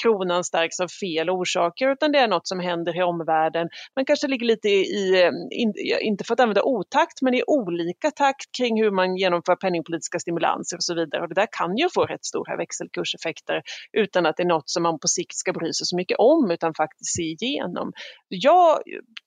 kronan 0.03 0.45
stärks 0.45 0.81
av 0.81 0.89
fel 0.89 1.31
orsaker 1.31 1.93
utan 1.93 2.13
det 2.13 2.19
är 2.19 2.29
något 2.29 2.49
som 2.49 2.61
händer 2.61 2.99
i 2.99 3.03
omvärlden. 3.03 3.69
Man 3.97 4.05
kanske 4.05 4.29
ligger 4.29 4.47
lite 4.47 4.69
i, 4.69 5.23
eh, 5.23 5.31
in, 5.51 5.73
inte 6.01 6.25
för 6.25 6.35
att 6.35 6.41
använda 6.41 6.63
otakt, 6.63 7.23
men 7.23 7.35
i 7.35 7.43
olika 7.47 8.11
takt 8.11 8.57
kring 8.59 8.83
hur 8.83 8.91
man 8.91 9.17
genomför 9.17 9.57
penningpolitiska 9.57 10.19
stimulanser 10.19 10.77
och 10.77 10.85
så 10.85 10.95
vidare. 10.95 11.23
Och 11.23 11.29
det 11.29 11.35
där 11.35 11.49
kan 11.51 11.77
ju 11.77 11.89
få 11.95 12.05
rätt 12.05 12.25
stora 12.25 12.57
växelkurseffekter 12.57 13.63
utan 13.93 14.27
att 14.27 14.37
det 14.37 14.43
är 14.43 14.47
något 14.47 14.71
som 14.71 14.83
man 14.83 14.99
på 14.99 15.09
sikt 15.09 15.26
ska 15.35 15.53
bry 15.53 15.73
sig 15.73 15.87
så 15.87 15.97
mycket 15.97 16.19
om 16.19 16.51
utan 16.51 16.75
faktiskt 16.75 17.15
se 17.17 17.23
igenom. 17.23 17.93
Jag 18.29 18.79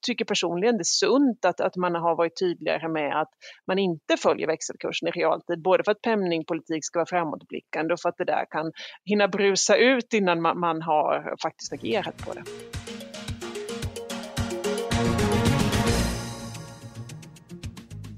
tycker 0.06 0.24
personligen 0.24 0.76
det 0.76 0.82
är 0.82 0.84
sunt 0.84 1.44
att, 1.44 1.60
att 1.60 1.76
man 1.76 1.94
har 1.94 2.16
varit 2.16 2.38
tydligare 2.38 2.88
med 2.88 3.20
att 3.20 3.30
man 3.66 3.78
inte 3.78 4.16
följer 4.16 4.46
växelkursen 4.46 5.08
i 5.08 5.10
realtid, 5.10 5.62
både 5.62 5.84
för 5.84 5.92
att 5.92 6.02
penningpolitik 6.02 6.84
ska 6.84 6.98
vara 6.98 7.06
framåtblickande 7.06 7.94
och 7.94 8.00
för 8.00 8.08
att 8.08 8.18
det 8.18 8.24
där 8.24 8.44
kan 8.50 8.72
hinna 9.04 9.28
brusa 9.28 9.76
ut 9.76 10.14
innan 10.14 10.42
man, 10.42 10.60
man 10.60 10.82
har 10.82 11.34
faktiskt 11.42 11.72
agerat 11.72 12.16
på 12.16 12.32
det. 12.34 12.42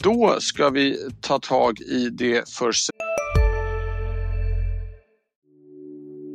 Då 0.02 0.36
ska 0.40 0.70
vi 0.70 1.10
ta 1.20 1.38
tag 1.38 1.80
i 1.80 2.08
det 2.10 2.48
för 2.48 2.72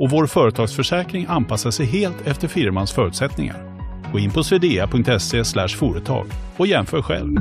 och 0.00 0.10
vår 0.10 0.26
företagsförsäkring 0.26 1.26
anpassar 1.28 1.70
sig 1.70 1.86
helt 1.86 2.26
efter 2.26 2.48
firmans 2.48 2.92
förutsättningar. 2.92 3.80
Gå 4.12 4.18
in 4.18 4.30
på 4.30 4.44
swedea.se 4.44 5.44
företag 5.68 6.26
och 6.56 6.66
jämför 6.66 7.02
själv. 7.02 7.36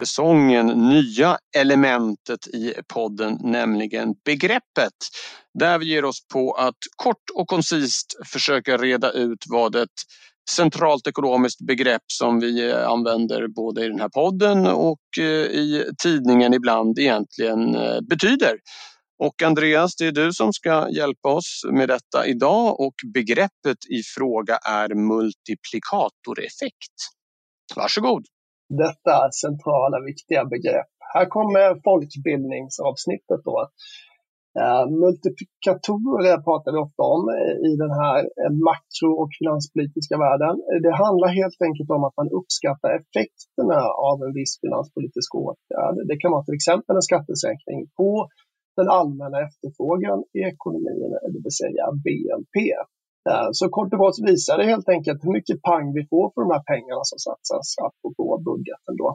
säsongen 0.00 0.66
nya 0.66 1.38
elementet 1.56 2.46
i 2.46 2.74
podden, 2.94 3.38
nämligen 3.42 4.14
begreppet. 4.24 4.92
Där 5.58 5.78
vi 5.78 5.86
ger 5.86 6.04
oss 6.04 6.28
på 6.32 6.52
att 6.52 6.76
kort 6.96 7.30
och 7.34 7.48
koncist 7.48 8.06
försöka 8.26 8.76
reda 8.76 9.10
ut 9.10 9.44
vad 9.48 9.76
ett 9.76 9.88
centralt 10.50 11.06
ekonomiskt 11.06 11.66
begrepp 11.66 12.02
som 12.06 12.40
vi 12.40 12.70
eh, 12.70 12.88
använder 12.88 13.48
både 13.48 13.84
i 13.84 13.88
den 13.88 14.00
här 14.00 14.08
podden 14.08 14.66
och 14.66 15.18
eh, 15.18 15.24
i 15.24 15.84
tidningen 16.02 16.54
ibland 16.54 16.98
egentligen 16.98 17.74
eh, 17.74 18.00
betyder. 18.10 18.56
Och 19.18 19.42
Andreas, 19.42 19.96
det 19.96 20.06
är 20.06 20.12
du 20.12 20.32
som 20.32 20.52
ska 20.52 20.88
hjälpa 20.90 21.28
oss 21.28 21.62
med 21.72 21.88
detta 21.88 22.26
idag 22.26 22.80
och 22.80 22.94
begreppet 23.14 23.78
i 23.98 24.02
fråga 24.16 24.56
är 24.56 24.94
multiplikatoreffekt. 24.94 26.96
Varsågod! 27.76 28.24
Detta 28.68 29.32
centrala 29.32 30.00
viktiga 30.00 30.44
begrepp. 30.44 30.86
Här 31.14 31.26
kommer 31.26 31.80
folkbildningsavsnittet 31.84 33.40
då. 33.44 33.68
Eh, 34.60 34.84
multiplikatorer 35.02 36.36
pratar 36.48 36.70
vi 36.74 36.78
ofta 36.86 37.02
om 37.14 37.22
eh, 37.36 37.54
i 37.68 37.72
den 37.82 37.92
här 38.02 38.18
eh, 38.40 38.52
makro 38.68 39.10
och 39.22 39.30
finanspolitiska 39.40 40.16
världen. 40.26 40.54
Det 40.84 40.94
handlar 41.04 41.28
helt 41.40 41.60
enkelt 41.68 41.90
om 41.96 42.02
att 42.04 42.16
man 42.20 42.28
uppskattar 42.38 42.90
effekterna 42.98 43.78
av 44.10 44.16
en 44.26 44.32
viss 44.40 44.54
finanspolitisk 44.62 45.30
åtgärd. 45.44 45.96
Det 46.08 46.16
kan 46.20 46.32
vara 46.34 46.44
till 46.46 46.58
exempel 46.60 46.96
en 46.96 47.08
skattesänkning 47.10 47.80
på 47.98 48.10
den 48.78 48.88
allmänna 48.98 49.38
efterfrågan 49.46 50.18
i 50.38 50.40
ekonomin, 50.52 51.10
det 51.32 51.40
vill 51.44 51.58
säga 51.62 51.84
BNP. 52.04 52.56
Så 53.58 53.64
kort 53.76 53.92
och 53.94 54.00
gott 54.04 54.18
visar 54.30 54.54
det 54.58 54.72
helt 54.72 54.88
enkelt 54.88 55.24
hur 55.24 55.32
mycket 55.38 55.62
pang 55.68 55.86
vi 55.98 56.02
får 56.10 56.26
för 56.32 56.40
de 56.44 56.50
här 56.56 56.64
pengarna 56.72 57.02
som 57.10 57.18
satsas, 57.26 57.66
apropå 57.86 58.24
budgeten 58.48 58.94
då. 59.02 59.08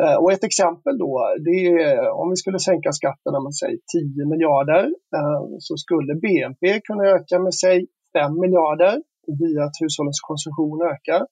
Eh, 0.00 0.16
och 0.22 0.32
ett 0.32 0.44
exempel 0.44 0.98
då, 0.98 1.12
det 1.46 1.56
är 1.66 2.10
om 2.20 2.30
vi 2.30 2.36
skulle 2.36 2.58
sänka 2.58 2.92
skatterna 2.92 3.40
med 3.40 3.54
säg 3.54 3.78
10 3.92 4.26
miljarder 4.32 4.84
eh, 5.16 5.42
så 5.58 5.76
skulle 5.76 6.14
BNP 6.14 6.80
kunna 6.80 7.04
öka 7.16 7.38
med 7.38 7.54
säg 7.54 7.86
5 8.12 8.40
miljarder 8.40 8.94
via 9.40 9.64
att 9.64 9.80
hushållens 9.80 10.20
konsumtion 10.20 10.82
ökar. 10.92 11.22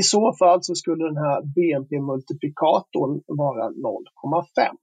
I 0.00 0.02
så 0.02 0.24
fall 0.40 0.58
så 0.62 0.74
skulle 0.74 1.04
den 1.10 1.20
här 1.26 1.38
BNP-multiplikatorn 1.56 3.12
vara 3.42 3.64
0,5. 3.70 4.76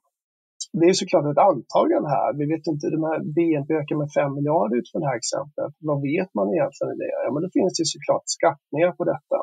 Det 0.80 0.86
är 0.89 0.93
såklart 1.02 1.32
ett 1.32 1.46
antagande 1.52 2.10
här. 2.17 2.30
Vi 2.39 2.46
vet 2.54 2.65
inte, 2.72 2.86
de 2.98 3.02
här 3.10 3.19
BNP 3.36 3.69
ökar 3.82 3.96
med 4.02 4.10
5 4.12 4.36
miljarder 4.38 4.76
utifrån 4.80 5.02
det 5.02 5.10
här 5.12 5.22
exemplet. 5.24 5.72
Vad 5.89 6.00
vet 6.10 6.30
man 6.38 6.48
egentligen 6.56 6.93
i 6.96 6.98
det? 7.02 7.12
Ja, 7.26 7.30
men 7.34 7.41
det 7.46 7.52
finns 7.58 7.76
ju 7.82 7.86
såklart 7.93 8.26
skattningar 8.38 8.91
på 8.98 9.04
detta. 9.13 9.38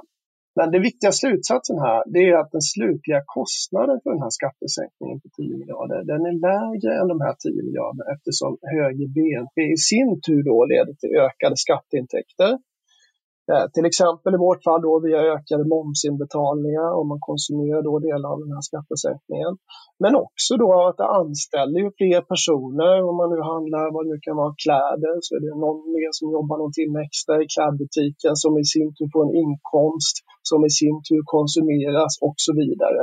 Men 0.57 0.71
den 0.71 0.83
viktiga 0.83 1.13
slutsatsen 1.13 1.79
här 1.79 2.03
det 2.15 2.23
är 2.31 2.37
att 2.43 2.53
den 2.57 2.67
slutliga 2.73 3.23
kostnaden 3.37 3.97
för 4.03 4.11
den 4.11 4.23
här 4.27 4.35
skattesänkningen 4.39 5.21
på 5.21 5.29
10 5.37 5.57
miljarder 5.63 5.99
den 6.13 6.23
är 6.31 6.37
lägre 6.49 6.91
än 7.01 7.09
de 7.13 7.19
här 7.27 7.37
10 7.39 7.63
miljarderna 7.69 8.05
eftersom 8.15 8.53
högre 8.75 9.07
BNP 9.17 9.57
i 9.77 9.79
sin 9.91 10.11
tur 10.27 10.43
då 10.51 10.57
leder 10.73 10.95
till 11.01 11.13
ökade 11.27 11.57
skatteintäkter. 11.65 12.51
Eh, 13.51 13.67
till 13.75 13.87
exempel 13.91 14.35
i 14.35 14.45
vårt 14.49 14.63
fall 14.67 14.83
då 14.89 14.93
via 15.07 15.21
ökade 15.35 15.65
momsinbetalningar 15.75 16.89
om 16.99 17.07
man 17.13 17.21
konsumerar 17.29 17.83
då 17.89 17.95
delar 18.09 18.29
av 18.33 18.39
den 18.45 18.53
här 18.57 18.65
skattesänkningen. 18.71 19.53
Men 20.03 20.13
också 20.25 20.53
då 20.63 20.71
att 20.89 20.99
det 21.03 21.09
anställer 21.21 21.79
ju 21.85 21.89
fler 21.99 22.21
personer. 22.33 22.95
Om 23.09 23.17
man 23.21 23.31
nu 23.35 23.41
handlar 23.53 23.85
vad 23.95 24.03
det 24.05 24.11
nu 24.13 24.19
kan 24.27 24.37
vara 24.43 24.55
kläder 24.65 25.15
så 25.25 25.31
är 25.37 25.41
det 25.45 25.53
någon 25.67 25.81
mer 25.97 26.11
som 26.19 26.27
jobbar 26.37 26.57
någon 26.63 26.77
timme 26.79 26.99
extra 27.09 27.35
i 27.43 27.47
klädbutiken 27.55 28.35
som 28.43 28.53
i 28.63 28.65
sin 28.75 28.89
tur 28.97 29.09
får 29.15 29.23
en 29.27 29.35
inkomst 29.45 30.17
som 30.51 30.61
i 30.69 30.71
sin 30.81 30.97
tur 31.07 31.23
konsumeras 31.37 32.13
och 32.27 32.39
så 32.47 32.53
vidare. 32.63 33.03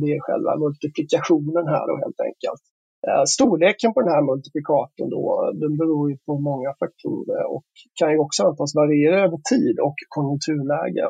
Det 0.00 0.10
är 0.16 0.20
själva 0.26 0.52
multiplikationen 0.64 1.64
här 1.72 1.84
då 1.90 1.94
helt 2.04 2.20
enkelt. 2.28 2.62
Eh, 3.08 3.24
storleken 3.36 3.94
på 3.94 4.00
den 4.00 4.14
här 4.14 4.22
multiplikatorn 4.30 5.10
då, 5.10 5.52
den 5.62 5.76
beror 5.76 6.10
ju 6.10 6.16
på 6.26 6.40
många 6.50 6.70
faktorer 6.82 7.44
och 7.54 7.64
kan 7.98 8.12
ju 8.12 8.18
också 8.18 8.42
antas 8.48 8.74
variera 8.74 9.16
över 9.26 9.38
tid 9.52 9.76
och 9.86 9.98
konjunkturläge. 10.08 11.06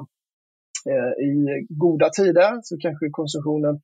Eh, 0.90 1.12
I 1.28 1.30
goda 1.68 2.08
tider 2.18 2.50
så 2.62 2.76
kanske 2.78 3.10
konsumtionen 3.10 3.80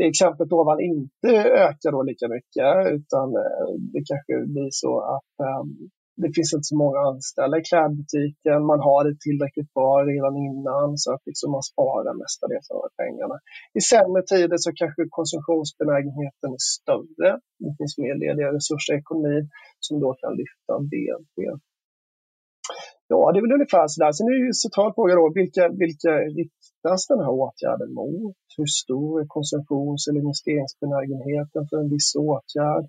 i 0.00 0.04
exemplet 0.08 0.52
ovan 0.52 0.80
inte 0.80 1.32
ökar 1.66 1.92
då 1.92 2.02
lika 2.02 2.28
mycket 2.28 2.72
utan 2.96 3.26
eh, 3.42 3.68
det 3.92 4.02
kanske 4.10 4.32
blir 4.52 4.68
så 4.70 5.00
att 5.00 5.32
ehm, 5.46 5.70
det 6.22 6.30
finns 6.36 6.52
inte 6.54 6.70
så 6.72 6.76
många 6.82 6.98
anställda 7.10 7.54
i 7.58 7.64
klädbutiken. 7.70 8.58
Man 8.72 8.80
har 8.88 9.00
det 9.08 9.16
tillräckligt 9.26 9.70
bra 9.76 9.92
redan 10.12 10.34
innan 10.48 10.88
så 11.02 11.08
att 11.14 11.24
liksom 11.30 11.48
man 11.56 11.64
sparar 11.72 12.14
mestadels 12.22 12.68
av 12.70 12.80
pengarna. 13.02 13.36
I 13.78 13.80
sämre 13.92 14.22
tider 14.30 14.58
så 14.64 14.70
kanske 14.80 15.02
konsumtionsbenägenheten 15.18 16.50
är 16.58 16.64
större. 16.76 17.30
Det 17.64 17.72
finns 17.78 17.94
mer 18.04 18.14
lediga 18.24 18.48
resurser 18.58 18.92
i 18.94 18.98
ekonomin 19.02 19.44
som 19.86 19.94
då 20.04 20.10
kan 20.20 20.32
lyfta 20.40 20.72
BNP. 20.90 21.36
Ja, 23.10 23.20
det 23.32 23.38
är 23.38 23.46
väl 23.46 23.58
ungefär 23.58 23.86
sådär. 23.88 24.12
Sen 24.12 24.26
är 24.26 24.32
det 24.34 24.44
ju 24.44 24.52
en 24.54 24.64
central 24.66 24.90
fråga 24.96 25.12
då, 25.20 25.24
vilka, 25.40 25.62
vilka 25.84 26.12
riktas 26.40 27.00
den 27.12 27.20
här 27.24 27.32
åtgärden 27.42 27.90
mot? 28.00 28.36
Hur 28.56 28.70
stor 28.82 29.10
är 29.20 29.26
konsumtions 29.36 30.02
eller 30.08 30.20
investeringsbenägenheten 30.26 31.62
för 31.68 31.76
en 31.82 31.90
viss 31.94 32.10
åtgärd? 32.30 32.86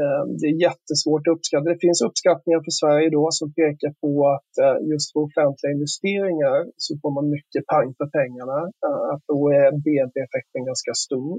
Eh, 0.00 0.24
det 0.38 0.46
är 0.52 0.56
jättesvårt 0.68 1.24
att 1.26 1.34
uppskatta. 1.34 1.70
Det 1.72 1.84
finns 1.86 2.02
uppskattningar 2.08 2.60
för 2.66 2.74
Sverige 2.80 3.08
då 3.18 3.24
som 3.38 3.48
pekar 3.60 3.92
på 4.02 4.10
att 4.34 4.52
eh, 4.64 4.78
just 4.90 5.08
för 5.12 5.20
offentliga 5.28 5.72
investeringar 5.76 6.58
så 6.84 6.90
får 7.00 7.12
man 7.16 7.26
mycket 7.36 7.62
pang 7.72 7.90
för 7.98 8.08
pengarna. 8.18 8.58
Eh, 8.84 9.04
att 9.12 9.24
då 9.32 9.40
är 9.60 9.68
BNP-effekten 9.86 10.62
ganska 10.70 10.94
stor. 11.06 11.38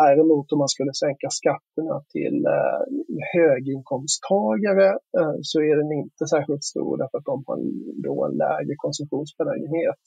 Däremot 0.00 0.52
om 0.52 0.58
man 0.64 0.74
skulle 0.74 0.94
sänka 1.04 1.28
skatterna 1.40 1.96
till 2.14 2.38
höginkomsttagare 3.34 4.88
så 5.50 5.56
är 5.68 5.74
den 5.80 5.92
inte 6.02 6.22
särskilt 6.34 6.64
stor 6.72 6.96
därför 7.00 7.18
att 7.18 7.30
de 7.32 7.36
har 7.46 7.58
då 8.06 8.16
en 8.26 8.36
lägre 8.44 8.74
konsumtionsbenägenhet. 8.84 10.00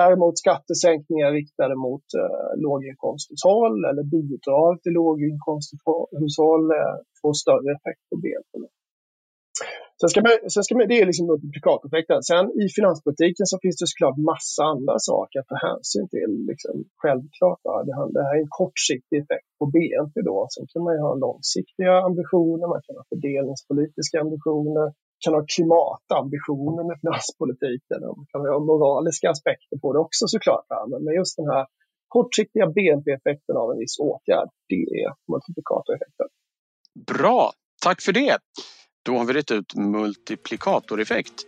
Däremot 0.00 0.38
skattesänkningar 0.38 1.30
riktade 1.40 1.74
mot 1.86 2.06
eh, 2.20 2.50
låginkomsthushåll 2.64 3.76
eller 3.88 4.04
bidrag 4.14 4.72
till 4.82 4.94
låginkomsthushåll 5.00 6.66
eh, 6.78 6.94
får 7.20 7.32
större 7.42 7.68
effekt 7.76 8.02
på 8.10 8.16
BNP. 8.24 8.52
Sen 10.00 10.08
ska 10.12 10.20
man, 10.26 10.50
sen 10.54 10.64
ska 10.64 10.72
man, 10.76 10.88
det 10.90 10.98
är 11.00 11.06
liksom 11.10 11.26
multiplikatoreffekten. 11.32 12.22
Sen 12.30 12.44
i 12.62 12.64
finanspolitiken 12.78 13.46
så 13.52 13.56
finns 13.62 13.78
det 13.80 13.88
såklart 13.92 14.18
massa 14.32 14.62
andra 14.72 14.96
saker 15.10 15.36
att 15.38 15.50
ta 15.52 15.58
hänsyn 15.68 16.06
till. 16.14 16.32
Liksom, 16.50 16.74
självklart, 17.02 17.60
va? 17.68 17.74
Det, 17.86 17.92
här 18.26 18.34
är 18.36 18.42
en 18.46 18.54
kortsiktig 18.60 19.16
effekt 19.22 19.50
på 19.58 19.64
BNP 19.74 20.14
då. 20.30 20.38
Sen 20.54 20.66
kan 20.72 20.82
man 20.86 20.94
ju 20.96 21.00
ha 21.08 21.12
långsiktiga 21.26 21.92
ambitioner, 22.08 22.66
man 22.74 22.82
kan 22.86 22.96
ha 23.00 23.04
fördelningspolitiska 23.14 24.16
ambitioner, 24.24 24.86
kan 25.24 25.34
ha 25.34 25.44
klimatambitioner 25.54 26.84
med 26.88 26.96
finanspolitiken 27.00 27.98
och 28.08 28.16
man 28.18 28.26
kan 28.32 28.40
ha 28.40 28.58
moraliska 28.58 29.30
aspekter 29.30 29.76
på 29.82 29.92
det 29.92 29.98
också 29.98 30.26
såklart. 30.26 30.66
Men 30.90 31.14
just 31.14 31.36
den 31.36 31.48
här 31.54 31.66
kortsiktiga 32.08 32.66
BNP-effekten 32.66 33.56
av 33.56 33.70
en 33.72 33.78
viss 33.78 33.98
åtgärd, 33.98 34.48
det 34.68 34.82
är 35.02 35.08
multiplikatoreffekten. 35.32 36.28
Bra, 37.06 37.52
tack 37.82 38.02
för 38.02 38.12
det. 38.12 38.38
Då 39.02 39.12
har 39.18 39.24
vi 39.24 39.32
rätt 39.32 39.50
ut 39.50 39.74
multiplikatoreffekt. 39.74 41.46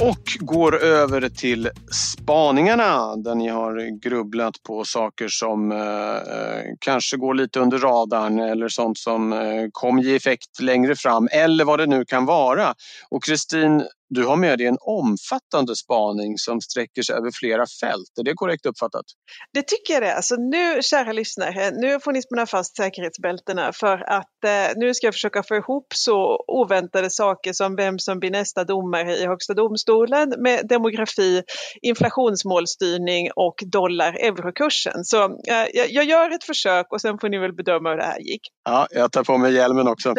Och 0.00 0.36
går 0.40 0.82
över 0.82 1.28
till 1.28 1.70
spaningarna 1.92 3.16
där 3.16 3.34
ni 3.34 3.48
har 3.48 4.00
grubblat 4.00 4.62
på 4.62 4.84
saker 4.84 5.28
som 5.28 5.72
eh, 5.72 5.78
eh 5.78 6.62
kanske 6.80 7.16
går 7.16 7.34
lite 7.34 7.60
under 7.60 7.78
radarn 7.78 8.38
eller 8.40 8.68
sånt 8.68 8.98
som 8.98 9.32
eh, 9.32 9.38
kommer 9.72 10.02
ge 10.02 10.16
effekt 10.16 10.60
längre 10.60 10.96
fram 10.96 11.28
eller 11.32 11.64
vad 11.64 11.78
det 11.78 11.86
nu 11.86 12.04
kan 12.04 12.26
vara. 12.26 12.74
Och 13.10 13.24
Kristin, 13.24 13.84
du 14.08 14.26
har 14.26 14.36
med 14.36 14.58
dig 14.58 14.66
en 14.66 14.78
omfattande 14.80 15.76
spaning 15.76 16.38
som 16.38 16.60
sträcker 16.60 17.02
sig 17.02 17.14
över 17.16 17.30
flera 17.40 17.64
fält. 17.80 18.18
Är 18.20 18.24
det 18.24 18.32
korrekt 18.34 18.66
uppfattat? 18.66 19.04
Det 19.52 19.62
tycker 19.62 19.94
jag 19.94 20.02
det. 20.02 20.14
Alltså 20.14 20.34
nu, 20.34 20.82
kära 20.82 21.12
lyssnare, 21.12 21.70
nu 21.70 22.00
får 22.00 22.12
ni 22.12 22.22
spänna 22.22 22.46
fast 22.46 22.76
säkerhetsbältena 22.76 23.72
för 23.72 24.10
att 24.10 24.44
eh, 24.44 24.76
nu 24.76 24.94
ska 24.94 25.06
jag 25.06 25.14
försöka 25.14 25.42
få 25.42 25.56
ihop 25.56 25.86
så 25.94 26.44
oväntade 26.48 27.10
saker 27.10 27.52
som 27.52 27.76
vem 27.76 27.98
som 27.98 28.18
blir 28.18 28.30
nästa 28.30 28.64
domare 28.64 29.16
i 29.16 29.26
Högsta 29.26 29.54
domstolen 29.54 30.34
med 30.38 30.68
demografi, 30.68 31.42
inflationsmålstyrning 31.82 33.28
och 33.36 33.54
dollar-eurokursen. 33.66 35.04
Så 35.04 35.24
eh, 35.24 35.66
jag, 35.90 36.04
gör 36.04 36.30
ett 36.30 36.44
försök 36.44 36.86
och 36.92 37.00
sen 37.00 37.18
får 37.18 37.28
ni 37.28 37.38
väl 37.38 37.54
bedöma 37.54 37.90
hur 37.90 37.96
det 37.96 38.04
här 38.04 38.20
gick. 38.20 38.40
Ja, 38.68 38.86
jag 38.90 39.12
tar 39.12 39.24
på 39.24 39.38
mig 39.38 39.54
hjälmen 39.54 39.88
också. 39.88 40.14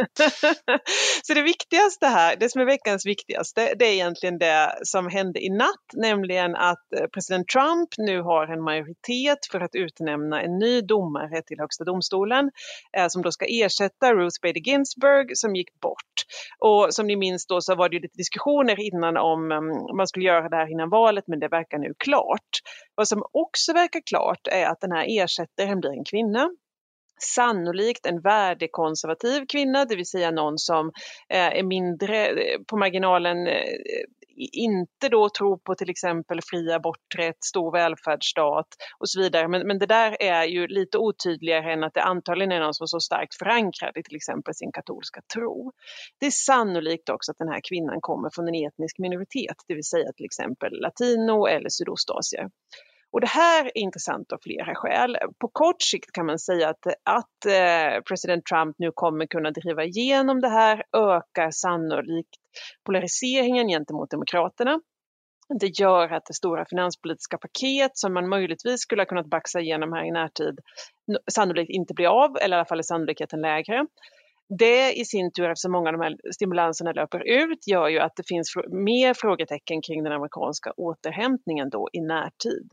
så 1.23 1.33
det 1.33 1.41
viktigaste 1.41 2.07
här, 2.07 2.35
det 2.35 2.49
som 2.49 2.61
är 2.61 2.65
veckans 2.65 3.05
viktigaste, 3.05 3.73
det 3.79 3.85
är 3.85 3.93
egentligen 3.93 4.37
det 4.37 4.79
som 4.83 5.07
hände 5.07 5.45
i 5.45 5.49
natt, 5.49 5.87
nämligen 5.93 6.55
att 6.55 6.93
eh, 6.99 7.07
president 7.13 7.47
Trump 7.47 7.89
nu 7.97 8.21
har 8.21 8.47
en 8.47 8.63
majoritet 8.63 9.37
för 9.51 9.59
att 9.59 9.75
utnämna 9.75 10.41
en 10.41 10.57
ny 10.57 10.81
domare 10.81 11.41
till 11.41 11.59
Högsta 11.59 11.83
domstolen 11.83 12.51
eh, 12.97 13.07
som 13.07 13.21
då 13.21 13.31
ska 13.31 13.45
ersätta 13.49 14.13
Ruth 14.13 14.41
Bader 14.41 14.61
Ginsburg 14.61 15.37
som 15.37 15.55
gick 15.55 15.79
bort. 15.79 16.15
Och 16.59 16.93
som 16.93 17.07
ni 17.07 17.15
minns 17.15 17.47
då 17.47 17.61
så 17.61 17.75
var 17.75 17.89
det 17.89 17.95
ju 17.95 18.01
lite 18.01 18.17
diskussioner 18.17 18.79
innan 18.79 19.17
om 19.17 19.51
um, 19.51 19.97
man 19.97 20.07
skulle 20.07 20.25
göra 20.25 20.49
det 20.49 20.55
här 20.55 20.71
innan 20.71 20.89
valet 20.89 21.23
men 21.27 21.39
det 21.39 21.47
verkar 21.47 21.77
nu 21.77 21.93
klart. 21.97 22.49
Vad 22.95 23.07
som 23.07 23.23
också 23.31 23.73
verkar 23.73 24.01
klart 24.05 24.47
är 24.51 24.65
att 24.65 24.81
den 24.81 24.91
här 24.91 25.05
ersättaren 25.07 25.79
blir 25.79 25.91
en 25.91 26.03
kvinna 26.03 26.49
sannolikt 27.17 28.05
en 28.05 28.21
värdekonservativ 28.21 29.45
kvinna, 29.45 29.85
det 29.85 29.95
vill 29.95 30.05
säga 30.05 30.31
någon 30.31 30.57
som 30.57 30.91
eh, 31.29 31.57
är 31.57 31.63
mindre 31.63 32.27
eh, 32.27 32.59
på 32.67 32.77
marginalen 32.77 33.47
eh, 33.47 33.63
inte 34.51 35.09
då 35.09 35.29
tror 35.29 35.57
på 35.57 35.75
till 35.75 35.89
exempel 35.89 36.39
fri 36.41 36.71
aborträtt, 36.71 37.43
stor 37.43 37.71
välfärdsstat 37.71 38.67
och 38.99 39.09
så 39.09 39.21
vidare. 39.21 39.47
Men, 39.47 39.67
men 39.67 39.79
det 39.79 39.85
där 39.85 40.17
är 40.19 40.43
ju 40.43 40.67
lite 40.67 40.97
otydligare 40.97 41.73
än 41.73 41.83
att 41.83 41.93
det 41.93 42.03
antagligen 42.03 42.51
är 42.51 42.59
någon 42.59 42.73
som 42.73 42.83
är 42.83 42.87
så 42.87 42.99
starkt 42.99 43.35
förankrad 43.35 43.97
i 43.97 44.03
till 44.03 44.15
exempel 44.15 44.53
sin 44.53 44.71
katolska 44.71 45.21
tro. 45.33 45.71
Det 46.19 46.25
är 46.25 46.31
sannolikt 46.31 47.09
också 47.09 47.31
att 47.31 47.37
den 47.37 47.49
här 47.49 47.61
kvinnan 47.69 48.01
kommer 48.01 48.29
från 48.33 48.47
en 48.47 48.67
etnisk 48.67 48.99
minoritet, 48.99 49.57
det 49.67 49.73
vill 49.73 49.83
säga 49.83 50.11
till 50.15 50.25
exempel 50.25 50.81
latino 50.81 51.47
eller 51.47 51.69
sydostasier. 51.69 52.49
Och 53.17 53.21
det 53.21 53.27
här 53.27 53.65
är 53.65 53.77
intressant 53.77 54.31
av 54.31 54.37
flera 54.43 54.75
skäl. 54.75 55.17
På 55.39 55.47
kort 55.47 55.81
sikt 55.81 56.11
kan 56.11 56.25
man 56.25 56.39
säga 56.39 56.69
att, 56.69 56.87
att 57.03 57.45
eh, 57.45 58.01
president 58.07 58.45
Trump 58.45 58.75
nu 58.79 58.91
kommer 58.95 59.25
kunna 59.25 59.51
driva 59.51 59.83
igenom 59.83 60.41
det 60.41 60.49
här 60.49 60.83
ökar 60.97 61.51
sannolikt 61.51 62.35
polariseringen 62.85 63.67
gentemot 63.67 64.09
demokraterna. 64.09 64.81
Det 65.59 65.79
gör 65.79 66.13
att 66.13 66.25
det 66.25 66.33
stora 66.33 66.65
finanspolitiska 66.69 67.37
paket 67.37 67.91
som 67.93 68.13
man 68.13 68.29
möjligtvis 68.29 68.81
skulle 68.81 69.01
ha 69.01 69.05
kunnat 69.05 69.29
baxa 69.29 69.59
igenom 69.59 69.93
här 69.93 70.05
i 70.05 70.11
närtid 70.11 70.59
sannolikt 71.31 71.69
inte 71.69 71.93
blir 71.93 72.07
av, 72.07 72.37
eller 72.41 72.55
i 72.55 72.59
alla 72.59 72.65
fall 72.65 72.79
är 72.79 72.83
sannolikheten 72.83 73.41
lägre. 73.41 73.85
Det 74.59 74.93
i 74.93 75.05
sin 75.05 75.31
tur, 75.31 75.49
eftersom 75.49 75.71
många 75.71 75.89
av 75.89 75.93
de 75.93 76.01
här 76.01 76.17
stimulanserna 76.33 76.91
löper 76.91 77.27
ut, 77.27 77.67
gör 77.67 77.87
ju 77.87 77.99
att 77.99 78.15
det 78.15 78.27
finns 78.27 78.53
mer 78.69 79.13
frågetecken 79.13 79.81
kring 79.81 80.03
den 80.03 80.13
amerikanska 80.13 80.71
återhämtningen 80.77 81.69
då 81.69 81.89
i 81.93 82.01
närtid. 82.01 82.69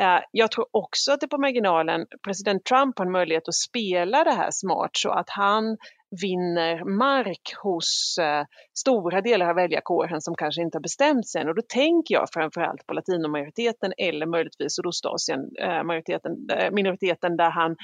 Eh, 0.00 0.20
jag 0.30 0.50
tror 0.50 0.66
också 0.70 1.12
att 1.12 1.20
det 1.20 1.28
på 1.28 1.38
marginalen, 1.38 2.06
president 2.24 2.64
Trump 2.64 2.98
har 2.98 3.06
en 3.06 3.12
möjlighet 3.12 3.48
att 3.48 3.54
spela 3.54 4.24
det 4.24 4.30
här 4.30 4.50
smart 4.50 4.90
så 4.92 5.10
att 5.10 5.30
han 5.30 5.76
vinner 6.22 6.84
mark 6.84 7.54
hos 7.62 8.18
eh, 8.20 8.44
stora 8.78 9.20
delar 9.20 9.48
av 9.48 9.54
väljarkåren 9.54 10.20
som 10.20 10.34
kanske 10.34 10.62
inte 10.62 10.78
har 10.78 10.82
bestämt 10.82 11.28
sig 11.28 11.40
än. 11.40 11.48
Och 11.48 11.54
då 11.54 11.62
tänker 11.68 12.14
jag 12.14 12.28
framförallt 12.32 12.86
på 12.86 12.94
latinomajoriteten 12.94 13.92
eller 13.98 14.26
möjligtvis 14.26 14.76
Sydostasien, 14.76 15.40
eh, 15.58 15.76
eh 15.76 16.70
minoriteten 16.70 17.36
där 17.36 17.50
han 17.50 17.76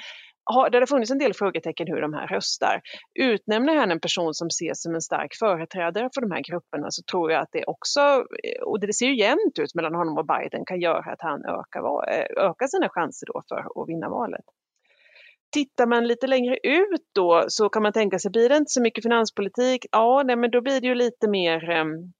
har, 0.54 0.70
där 0.70 0.80
det 0.80 0.86
funnits 0.86 1.10
en 1.10 1.18
del 1.18 1.34
frågetecken 1.34 1.86
hur 1.86 2.00
de 2.00 2.14
här 2.14 2.26
röstar. 2.26 2.80
Utnämner 3.18 3.76
han 3.76 3.90
en 3.90 4.00
person 4.00 4.34
som 4.34 4.46
ses 4.46 4.82
som 4.82 4.94
en 4.94 5.00
stark 5.00 5.34
företrädare 5.38 6.10
för 6.14 6.20
de 6.20 6.30
här 6.30 6.42
grupperna 6.50 6.86
så 6.90 7.02
tror 7.10 7.32
jag 7.32 7.42
att 7.42 7.52
det 7.52 7.64
också, 7.64 8.00
eh, 8.44 8.62
och 8.66 8.80
det 8.80 8.92
ser 8.92 9.06
ju 9.06 9.18
jämnt 9.18 9.58
ut 9.58 9.74
mellan 9.74 9.94
honom 9.94 10.18
och 10.18 10.26
Biden, 10.26 10.64
kan 10.66 10.80
göra 10.80 11.12
att 11.12 11.22
han 11.22 11.44
ökar, 11.44 11.80
eh, 12.12 12.48
ökar 12.48 12.66
sina 12.66 12.88
chanser 12.88 13.26
då 13.26 13.42
för 13.48 13.82
att 13.82 13.88
vinna 13.88 14.08
valet. 14.08 14.44
Tittar 15.52 15.86
man 15.86 16.06
lite 16.06 16.26
längre 16.26 16.58
ut 16.62 17.06
då 17.14 17.44
så 17.48 17.68
kan 17.68 17.82
man 17.82 17.92
tänka 17.92 18.18
sig, 18.18 18.30
blir 18.30 18.48
det 18.48 18.56
inte 18.56 18.70
så 18.70 18.82
mycket 18.82 19.04
finanspolitik? 19.04 19.86
Ja, 19.92 20.22
nej, 20.26 20.36
men 20.36 20.50
då 20.50 20.60
blir 20.60 20.80
det 20.80 20.86
ju 20.86 20.94
lite 20.94 21.28
mer 21.28 21.70
ehm, 21.70 22.12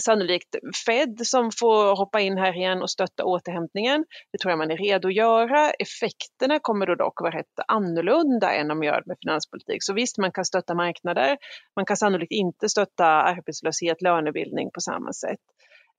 sannolikt 0.00 0.56
Fed 0.86 1.26
som 1.26 1.50
får 1.60 1.96
hoppa 1.96 2.20
in 2.20 2.38
här 2.38 2.56
igen 2.56 2.82
och 2.82 2.90
stötta 2.90 3.24
återhämtningen. 3.24 4.04
Det 4.32 4.38
tror 4.38 4.50
jag 4.50 4.58
man 4.58 4.70
är 4.70 4.76
redo 4.76 5.08
att 5.08 5.14
göra. 5.14 5.70
Effekterna 5.70 6.58
kommer 6.58 6.86
då 6.86 6.94
dock 6.94 7.20
vara 7.20 7.38
rätt 7.38 7.58
annorlunda 7.68 8.52
än 8.52 8.70
om 8.70 8.78
man 8.78 8.86
gör 8.86 9.02
med 9.06 9.16
finanspolitik. 9.22 9.82
Så 9.82 9.92
visst, 9.92 10.18
man 10.18 10.32
kan 10.32 10.44
stötta 10.44 10.74
marknader. 10.74 11.36
Man 11.76 11.86
kan 11.86 11.96
sannolikt 11.96 12.32
inte 12.32 12.68
stötta 12.68 13.06
arbetslöshet, 13.06 14.02
lönebildning 14.02 14.70
på 14.74 14.80
samma 14.80 15.12
sätt. 15.12 15.40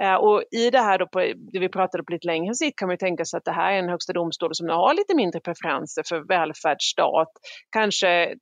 Eh, 0.02 0.16
och 0.16 0.44
i 0.52 0.70
det 0.70 0.80
här 0.80 1.00
då, 1.00 1.08
på, 1.08 1.20
det 1.54 1.60
vi 1.60 1.70
pratade 1.70 2.04
på 2.04 2.12
lite 2.12 2.28
längre 2.28 2.56
sikt, 2.56 2.80
kan 2.80 2.88
man 2.88 2.94
ju 2.94 2.98
tänka 2.98 3.26
sig 3.26 3.38
att 3.38 3.46
det 3.46 3.52
här 3.52 3.74
är 3.74 3.80
en 3.80 3.90
högsta 3.90 4.14
domstol 4.14 4.56
som 4.56 4.70
har 4.70 4.94
lite 4.94 5.16
mindre 5.16 5.40
preferenser 5.40 6.04
för 6.10 6.28
välfärdsstat. 6.28 7.32
Kanske 7.72 8.36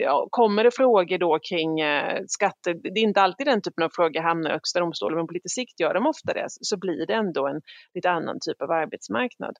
ja, 0.00 0.28
kommer 0.30 0.64
det 0.64 0.70
frågor 0.70 1.18
då 1.18 1.38
kring 1.48 1.80
eh, 1.80 2.20
skatter, 2.26 2.74
det 2.74 3.00
är 3.00 3.04
inte 3.04 3.20
alltid 3.22 3.46
den 3.46 3.62
typen 3.62 3.84
av 3.84 3.90
frågor 3.92 4.20
hamnar 4.20 4.50
i 4.50 4.52
högsta 4.52 4.80
domstolen, 4.80 5.16
men 5.16 5.26
på 5.26 5.32
lite 5.32 5.48
sikt 5.48 5.80
gör 5.80 5.94
de 5.94 6.06
ofta 6.06 6.32
det, 6.34 6.46
så 6.48 6.78
blir 6.78 7.06
det 7.06 7.14
ändå 7.14 7.46
en 7.46 7.60
lite 7.94 8.10
annan 8.10 8.38
typ 8.40 8.62
av 8.62 8.70
arbetsmarknad. 8.70 9.56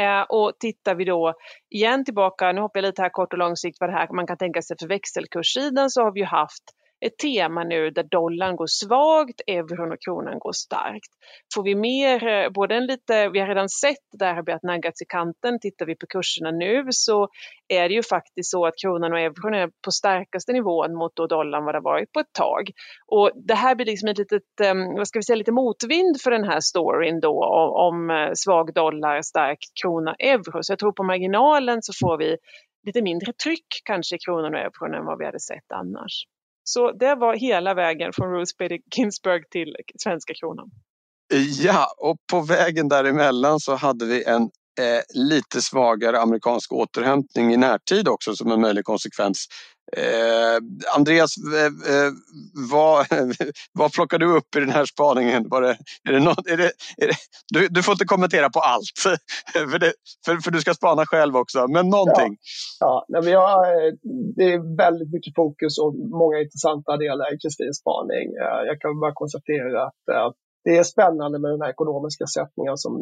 Eh, 0.00 0.22
och 0.22 0.52
tittar 0.60 0.94
vi 0.94 1.04
då 1.04 1.34
igen 1.70 2.04
tillbaka, 2.04 2.52
nu 2.52 2.60
hoppar 2.60 2.80
jag 2.80 2.86
lite 2.86 3.02
här 3.02 3.08
kort 3.08 3.32
och 3.32 3.38
långsiktigt 3.38 3.80
vad 3.80 3.90
det 3.90 3.94
här 3.94 4.08
man 4.12 4.26
kan 4.26 4.36
tänka 4.36 4.62
sig 4.62 4.76
för 4.80 4.88
växelkurssidan 4.88 5.90
så 5.90 6.02
har 6.02 6.12
vi 6.12 6.20
ju 6.20 6.26
haft 6.26 6.64
ett 7.00 7.18
tema 7.18 7.64
nu 7.64 7.90
där 7.90 8.02
dollarn 8.02 8.56
går 8.56 8.66
svagt, 8.66 9.40
euron 9.46 9.92
och 9.92 10.00
kronan 10.00 10.38
går 10.38 10.52
starkt. 10.52 11.10
Får 11.54 11.62
vi 11.62 11.74
mer, 11.74 12.26
eh, 12.28 12.50
både 12.50 12.74
en 12.74 12.86
lite, 12.86 13.28
vi 13.28 13.38
har 13.38 13.48
redan 13.48 13.68
sett 13.68 14.06
där 14.18 14.34
har 14.34 14.42
börjat 14.42 14.62
naggats 14.62 15.02
i 15.02 15.04
kanten, 15.04 15.60
tittar 15.60 15.86
vi 15.86 15.94
på 15.94 16.06
kurserna 16.06 16.50
nu 16.50 16.86
så 16.90 17.28
är 17.68 17.88
det 17.88 17.94
ju 17.94 18.02
faktiskt 18.02 18.50
så 18.50 18.66
att 18.66 18.74
kronan 18.82 19.12
och 19.12 19.20
euron 19.20 19.54
är 19.54 19.70
på 19.84 19.90
starkaste 19.90 20.52
nivån 20.52 20.94
mot 20.94 21.16
då 21.16 21.26
dollarn 21.26 21.64
vad 21.64 21.74
det 21.74 21.80
varit 21.80 22.12
på 22.12 22.20
ett 22.20 22.32
tag. 22.32 22.70
Och 23.06 23.30
det 23.34 23.54
här 23.54 23.74
blir 23.74 23.86
liksom 23.86 24.08
ett 24.08 24.18
litet, 24.18 24.60
ehm, 24.62 24.94
vad 24.94 25.08
ska 25.08 25.18
vi 25.18 25.22
säga, 25.22 25.36
lite 25.36 25.52
motvind 25.52 26.20
för 26.20 26.30
den 26.30 26.44
här 26.44 26.60
storyn 26.60 27.20
då 27.20 27.44
om 27.88 28.10
eh, 28.10 28.30
svag 28.34 28.74
dollar, 28.74 29.22
stark 29.22 29.58
krona, 29.82 30.14
euro. 30.14 30.62
Så 30.62 30.72
jag 30.72 30.78
tror 30.78 30.92
på 30.92 31.02
marginalen 31.02 31.82
så 31.82 31.92
får 32.06 32.18
vi 32.18 32.36
lite 32.86 33.02
mindre 33.02 33.32
tryck 33.32 33.66
kanske 33.84 34.16
i 34.16 34.18
kronan 34.18 34.54
och 34.54 34.60
euron 34.60 34.94
än 34.94 35.04
vad 35.04 35.18
vi 35.18 35.24
hade 35.24 35.40
sett 35.40 35.72
annars. 35.72 36.26
Så 36.68 36.92
det 36.92 37.14
var 37.14 37.34
hela 37.36 37.74
vägen 37.74 38.12
från 38.12 38.30
Ruth 38.30 38.52
Bader 38.58 38.78
Ginsburg 38.96 39.50
till 39.50 39.76
svenska 40.02 40.34
kronan. 40.34 40.70
Ja, 41.62 41.86
och 41.98 42.16
på 42.32 42.40
vägen 42.40 42.88
däremellan 42.88 43.60
så 43.60 43.74
hade 43.74 44.04
vi 44.04 44.24
en 44.24 44.42
eh, 44.80 45.02
lite 45.14 45.62
svagare 45.62 46.20
amerikansk 46.20 46.72
återhämtning 46.72 47.52
i 47.52 47.56
närtid 47.56 48.08
också 48.08 48.36
som 48.36 48.52
en 48.52 48.60
möjlig 48.60 48.84
konsekvens. 48.84 49.46
Eh, 49.92 50.56
Andreas, 50.96 51.34
eh, 51.36 51.66
eh 51.66 52.12
vad, 52.70 53.06
vad 53.72 53.92
plockar 53.92 54.18
du 54.18 54.36
upp 54.36 54.56
i 54.56 54.60
den 54.60 54.70
här 54.70 54.84
spaningen? 54.84 55.48
Var 55.48 55.62
det, 55.62 55.76
är 56.08 56.12
det 56.12 56.20
något, 56.20 56.46
är 56.46 56.56
det, 56.56 56.72
är 56.96 57.06
det, 57.06 57.16
du, 57.54 57.68
du, 57.68 57.82
får 57.82 57.92
inte 57.92 58.04
kommentera 58.04 58.50
på 58.50 58.60
allt, 58.60 58.98
för, 59.72 59.78
det, 59.78 59.92
för, 60.24 60.36
för, 60.36 60.50
du 60.50 60.60
ska 60.60 60.74
spana 60.74 61.06
själv 61.06 61.36
också, 61.36 61.66
men 61.68 61.88
någonting. 61.88 62.36
Ja, 62.80 63.04
ja 63.08 63.20
men 63.20 63.32
jag, 63.32 63.66
det 64.36 64.52
är 64.52 64.76
väldigt 64.76 65.12
mycket 65.12 65.34
fokus 65.34 65.78
och 65.78 65.94
många 65.94 66.38
intressanta 66.40 66.96
delar 66.96 67.34
i 67.34 67.38
Kristins 67.38 67.78
spaning. 67.78 68.26
Eh, 68.42 68.60
jag 68.68 68.80
kan 68.80 69.00
bara 69.00 69.12
konstatera 69.14 69.82
att 69.86 70.08
eh, 70.12 70.30
det 70.64 70.76
är 70.76 70.82
spännande 70.82 71.38
med 71.38 71.50
den 71.50 71.62
här 71.62 71.70
ekonomiska 71.70 72.26
sättningen 72.26 72.76
som 72.76 72.92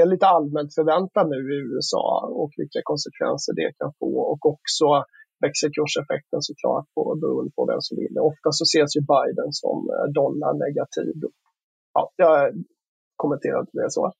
är 0.00 0.06
lite 0.06 0.26
allmänt 0.26 0.74
förväntad 0.74 1.28
nu 1.28 1.40
i 1.54 1.56
USA 1.70 2.06
och 2.40 2.50
vilka 2.56 2.80
konsekvenser 2.82 3.52
det 3.60 3.72
kan 3.78 3.92
få 4.00 4.12
och 4.32 4.42
också 4.52 4.86
växelkurseffekten 5.44 6.40
såklart 6.48 6.86
på, 6.94 7.02
beroende 7.22 7.52
på 7.56 7.62
vem 7.72 7.80
som 7.86 7.94
vinner. 8.02 8.20
Ofta 8.32 8.48
så 8.58 8.64
ses 8.70 8.96
ju 8.96 9.02
Biden 9.14 9.50
som 9.62 9.76
eh, 9.94 10.06
dollar 10.20 10.52
negativ. 10.66 11.14
Ja, 11.94 12.02
jag 12.16 12.36
kommenterar 13.16 13.60
inte 13.60 13.76
det 13.82 13.90
så. 13.90 14.12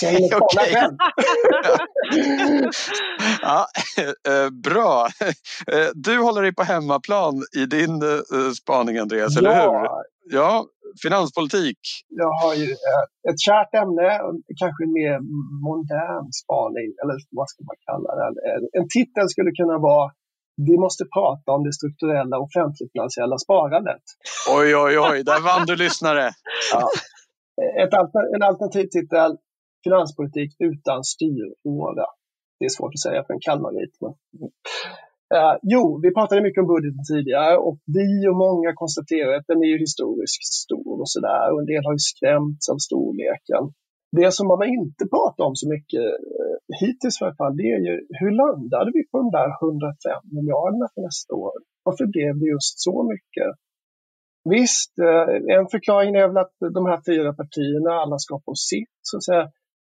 Så 0.00 0.06
jag 0.30 0.42
okay. 0.42 0.74
själv. 0.74 0.96
ja, 3.42 3.66
eh, 4.30 4.50
bra. 4.50 5.08
Eh, 5.72 5.88
du 5.94 6.18
håller 6.18 6.42
dig 6.42 6.54
på 6.54 6.62
hemmaplan 6.62 7.34
i 7.60 7.66
din 7.66 8.02
spaning, 8.62 8.98
Andreas, 8.98 9.36
eller 9.36 9.54
hur? 9.54 9.88
Ja, 10.30 10.66
finanspolitik. 11.02 11.78
Jag 12.08 12.32
har 12.42 12.54
ju 12.54 12.68
ett 13.28 13.40
kärt 13.48 13.74
ämne, 13.82 14.08
kanske 14.60 14.80
en 14.86 14.92
mer 15.00 15.16
modern 15.68 16.26
spaning, 16.42 16.88
eller 17.00 17.14
vad 17.38 17.46
ska 17.50 17.58
man 17.70 17.78
kalla 17.88 18.10
det? 18.16 18.28
En 18.78 18.88
titel 18.96 19.26
skulle 19.28 19.50
kunna 19.60 19.78
vara 19.78 20.10
vi 20.56 20.78
måste 20.78 21.04
prata 21.04 21.52
om 21.52 21.64
det 21.64 21.72
strukturella 21.72 22.38
offentligfinansiella 22.38 23.38
sparandet. 23.38 24.02
Oj, 24.58 24.76
oj, 24.76 24.98
oj, 24.98 25.22
där 25.30 25.40
vann 25.48 25.66
du 25.66 25.76
lyssnare. 25.76 26.30
Ja. 26.72 26.88
Ett 27.82 27.94
alter, 27.94 28.34
en 28.34 28.42
alternativ 28.42 28.86
titel, 28.96 29.36
Finanspolitik 29.84 30.50
utan 30.58 31.04
styråra. 31.04 32.06
Det 32.58 32.64
är 32.64 32.68
svårt 32.78 32.94
att 32.94 33.06
säga 33.06 33.24
för 33.24 33.34
en 33.34 33.40
Kalmarit. 33.40 33.94
Men... 34.00 34.12
Uh, 35.34 35.54
jo, 35.62 36.00
vi 36.02 36.14
pratade 36.14 36.42
mycket 36.42 36.62
om 36.62 36.72
budgeten 36.74 37.04
tidigare 37.12 37.56
och 37.66 37.78
vi 37.96 38.28
och 38.30 38.36
många 38.46 38.70
konstaterar 38.74 39.32
att 39.36 39.46
den 39.52 39.60
är 39.64 39.78
historiskt 39.86 40.52
stor 40.64 40.94
och 41.02 41.10
sådär. 41.14 41.44
Och 41.52 41.60
en 41.60 41.70
del 41.72 41.84
har 41.86 41.92
ju 41.98 42.02
skrämts 42.12 42.68
av 42.72 42.78
storleken. 42.88 43.64
Det 44.18 44.32
som 44.32 44.46
man 44.48 44.68
inte 44.80 45.04
pratat 45.14 45.46
om 45.48 45.54
så 45.60 45.66
mycket 45.74 46.06
eh, 46.40 46.56
hittills 46.80 47.20
i 47.20 47.24
alla 47.24 47.40
fall, 47.40 47.56
det 47.56 47.68
är 47.76 47.80
ju 47.88 47.94
hur 48.20 48.32
landade 48.42 48.90
vi 48.94 49.02
på 49.10 49.16
de 49.22 49.30
där 49.38 49.48
105 49.62 50.22
miljarderna 50.36 50.86
för 50.94 51.02
nästa 51.08 51.34
år? 51.34 51.52
Varför 51.86 52.06
blev 52.14 52.32
det 52.40 52.46
just 52.56 52.76
så 52.86 52.96
mycket? 53.12 53.50
Visst, 54.54 54.92
eh, 55.08 55.56
en 55.56 55.66
förklaring 55.74 56.14
är 56.14 56.28
väl 56.28 56.44
att 56.44 56.56
de 56.78 56.82
här 56.90 57.00
fyra 57.08 57.30
partierna 57.40 57.90
alla 58.02 58.18
ska 58.18 58.34
få 58.46 58.54
sitt, 58.70 58.96
så 59.08 59.16
att 59.16 59.24
säga. 59.28 59.44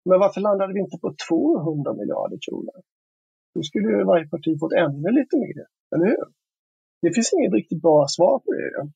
Men 0.09 0.21
varför 0.25 0.41
landade 0.41 0.73
vi 0.75 0.81
inte 0.81 0.99
på 1.05 1.09
200 1.29 1.95
miljarder 2.01 2.39
kronor? 2.47 2.79
Då 3.55 3.63
skulle 3.69 3.89
ju 3.89 4.05
varje 4.13 4.29
parti 4.35 4.51
fått 4.61 4.79
ännu 4.85 5.09
lite 5.19 5.37
mer, 5.45 5.67
eller 5.93 6.07
hur? 6.13 6.25
Det 7.03 7.11
finns 7.15 7.33
inget 7.33 7.53
riktigt 7.53 7.83
bra 7.83 8.07
svar 8.09 8.37
på 8.45 8.51
det. 8.53 8.91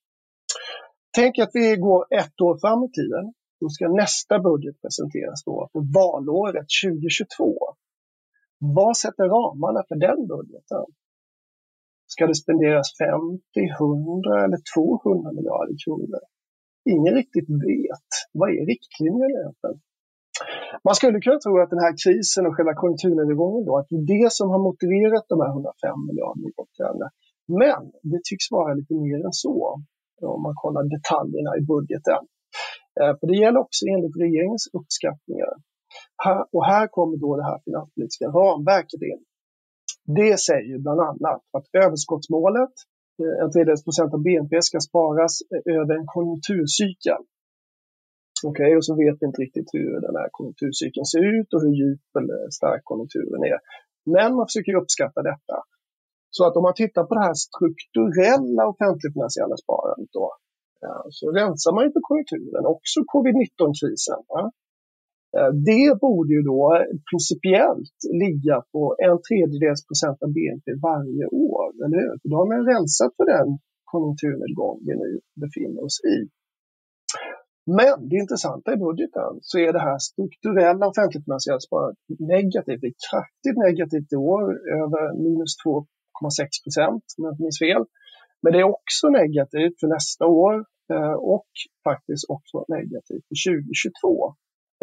Tänk 1.18 1.38
att 1.38 1.50
vi 1.52 1.76
går 1.76 2.00
ett 2.20 2.40
år 2.46 2.54
fram 2.62 2.84
i 2.84 2.90
tiden 2.98 3.24
då 3.62 3.68
ska 3.76 3.84
nästa 4.02 4.34
budget 4.48 4.76
presenteras 4.82 5.40
då 5.48 5.56
för 5.72 5.82
valåret 6.00 6.68
2022. 6.84 7.56
Vad 8.78 8.94
sätter 9.02 9.26
ramarna 9.36 9.80
för 9.88 9.96
den 10.06 10.20
budgeten? 10.34 10.84
Ska 12.12 12.22
det 12.30 12.38
spenderas 12.44 12.88
50, 12.98 13.40
100 13.80 14.44
eller 14.44 14.60
200 14.74 15.32
miljarder 15.38 15.76
kronor? 15.84 16.22
Ingen 16.94 17.14
riktigt 17.20 17.50
vet. 17.68 18.10
Vad 18.38 18.48
är 18.56 18.62
riktlinjerna 18.72 19.38
egentligen? 19.40 19.78
Man 20.86 20.94
skulle 20.98 21.20
kunna 21.24 21.40
tro 21.44 21.52
att 21.58 21.74
den 21.74 21.84
här 21.86 21.94
krisen 22.02 22.46
och 22.46 22.54
själva 22.54 22.74
konjunkturnedgången 22.80 23.64
då, 23.68 23.72
att 23.78 23.88
det 23.90 23.98
är 24.02 24.08
det 24.14 24.28
som 24.38 24.46
har 24.52 24.60
motiverat 24.68 25.24
de 25.32 25.36
här 25.42 25.50
105 25.56 26.06
miljarderna 26.08 26.46
i 26.50 26.52
åtgärderna. 26.62 27.08
Men 27.60 27.82
det 28.10 28.20
tycks 28.28 28.46
vara 28.56 28.70
lite 28.78 28.94
mer 29.06 29.20
än 29.28 29.36
så 29.44 29.56
om 30.34 30.42
man 30.46 30.54
kollar 30.62 30.82
detaljerna 30.96 31.50
i 31.60 31.62
budgeten. 31.72 32.22
Eh, 33.00 33.12
för 33.18 33.26
det 33.26 33.36
gäller 33.42 33.60
också 33.60 33.86
enligt 33.86 34.16
regeringens 34.24 34.66
uppskattningar. 34.78 35.54
Och 36.54 36.64
här 36.72 36.86
kommer 36.96 37.16
då 37.16 37.36
det 37.36 37.44
här 37.50 37.58
finanspolitiska 37.64 38.26
ramverket 38.26 39.02
in. 39.02 39.20
Det 40.18 40.40
säger 40.48 40.78
bland 40.78 41.00
annat 41.00 41.42
att 41.56 41.66
överskottsmålet, 41.84 42.74
eh, 43.20 43.44
en 43.44 43.50
tredjedels 43.52 43.84
procent 43.84 44.14
av 44.14 44.22
BNP, 44.22 44.62
ska 44.62 44.80
sparas 44.80 45.34
eh, 45.52 45.74
över 45.80 45.94
en 46.00 46.06
konjunkturcykel. 46.14 47.22
Okej, 48.44 48.64
okay, 48.66 48.76
och 48.76 48.84
så 48.84 48.94
vet 49.02 49.16
vi 49.20 49.26
inte 49.26 49.42
riktigt 49.42 49.70
hur 49.72 50.00
den 50.06 50.16
här 50.20 50.28
konjunkturcykeln 50.36 51.06
ser 51.12 51.22
ut 51.36 51.48
och 51.54 51.60
hur 51.64 51.74
djup 51.80 52.06
eller 52.20 52.50
stark 52.58 52.82
konjunkturen 52.84 53.42
är. 53.52 53.58
Men 54.14 54.30
man 54.36 54.46
försöker 54.48 54.74
uppskatta 54.80 55.20
detta. 55.32 55.56
Så 56.36 56.46
att 56.46 56.56
om 56.56 56.62
man 56.62 56.74
tittar 56.74 57.04
på 57.04 57.14
det 57.14 57.24
här 57.28 57.38
strukturella 57.48 58.62
offentligfinansiella 58.72 59.56
sparandet 59.64 60.10
då, 60.18 60.26
så 61.18 61.24
rensar 61.38 61.72
man 61.74 61.84
ju 61.84 61.90
på 61.96 62.00
konjunkturen, 62.08 62.64
också 62.74 62.98
covid-19-krisen. 63.14 64.20
Eh, 65.36 65.50
det 65.70 66.00
borde 66.04 66.32
ju 66.36 66.42
då 66.52 66.62
principiellt 67.10 67.98
ligga 68.24 68.56
på 68.72 68.82
en 69.06 69.16
tredjedels 69.26 69.82
procent 69.88 70.18
av 70.24 70.28
BNP 70.36 70.66
varje 70.90 71.26
år, 71.50 71.66
eller 71.84 71.96
hur? 72.02 72.14
Då 72.30 72.34
har 72.40 72.46
man 72.52 72.66
rensat 72.72 73.12
för 73.16 73.26
den 73.36 73.48
konjunkturnedgång 73.92 74.76
vi 74.86 74.94
nu 75.02 75.10
befinner 75.42 75.80
oss 75.88 75.98
i. 76.14 76.16
Men 77.78 78.08
det 78.08 78.16
intressanta 78.24 78.68
i 78.74 78.76
budgeten 78.76 79.32
så 79.40 79.58
är 79.58 79.72
det 79.72 79.86
här 79.88 79.98
strukturella 80.10 80.84
offentligfinansiella 80.92 81.60
sparandet 81.60 81.98
negativt. 82.36 82.80
Det 82.82 82.90
är 82.92 83.00
kraftigt 83.10 83.58
negativt 83.66 84.12
i 84.12 84.16
år, 84.16 84.42
över 84.82 85.02
minus 85.24 85.54
2,6 85.66 86.64
procent 86.64 87.04
om 87.16 87.20
jag 87.24 87.32
inte 87.32 87.42
minns 87.46 87.62
fel. 87.66 87.82
Men 88.42 88.52
det 88.52 88.58
är 88.58 88.74
också 88.78 89.08
negativt 89.08 89.80
för 89.80 89.88
nästa 89.96 90.26
år 90.26 90.54
eh, 90.92 91.16
och 91.34 91.50
faktiskt 91.88 92.24
också 92.34 92.64
negativt 92.68 93.24
för 93.28 93.36
2022. 93.50 94.34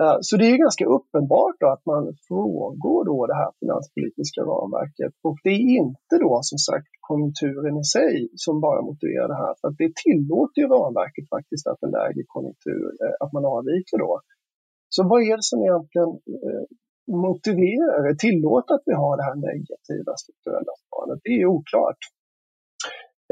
Eh, 0.02 0.18
så 0.22 0.38
det 0.38 0.46
är 0.52 0.66
ganska 0.66 0.86
uppenbart 0.98 1.60
att 1.74 1.84
man 1.92 2.04
frångår 2.28 3.02
då 3.12 3.18
det 3.32 3.40
här 3.42 3.52
finanspolitiska 3.60 4.42
ramverket 4.52 5.14
och 5.28 5.38
det 5.44 5.56
är 5.64 5.70
inte 5.84 6.16
då 6.26 6.34
som 6.50 6.60
sagt 6.70 6.92
konjunkturen 7.10 7.76
i 7.84 7.86
sig 7.96 8.14
som 8.46 8.62
bara 8.62 8.82
motiverar 8.90 9.28
det 9.34 9.42
här 9.44 9.54
för 9.60 9.68
att 9.68 9.78
det 9.84 9.92
tillåter 10.06 10.58
ju 10.62 10.68
ramverket 10.68 11.26
faktiskt 11.36 11.68
att 11.68 11.84
en 11.86 11.92
lägre 12.00 12.24
konjunktur, 12.34 12.86
eh, 13.04 13.16
att 13.24 13.32
man 13.36 13.46
avviker 13.56 13.98
då. 14.06 14.14
Så 14.96 15.00
vad 15.12 15.22
är 15.30 15.36
det 15.40 15.48
som 15.52 15.60
egentligen 15.68 16.12
motiverar, 17.28 18.14
tillåter 18.26 18.74
att 18.76 18.86
vi 18.90 18.96
har 19.04 19.14
det 19.18 19.28
här 19.30 19.38
negativa 19.50 20.12
strukturella 20.24 20.74
sparandet? 20.84 21.20
Det 21.24 21.36
är 21.42 21.46
oklart. 21.58 22.02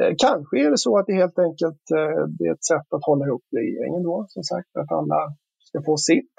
Eh, 0.02 0.14
kanske 0.18 0.60
är 0.66 0.70
det 0.72 0.78
så 0.78 0.98
att 0.98 1.08
det 1.08 1.14
helt 1.14 1.40
enkelt 1.40 1.84
eh, 2.00 2.22
det 2.38 2.46
är 2.48 2.54
ett 2.54 2.72
sätt 2.74 2.90
att 2.96 3.06
hålla 3.10 3.26
ihop 3.26 3.46
regeringen 3.58 4.04
då, 4.04 4.26
som 4.30 4.44
sagt, 4.44 4.72
att 4.82 4.92
alla 4.92 5.20
ska 5.68 5.78
få 5.86 5.98
sitt. 5.98 6.36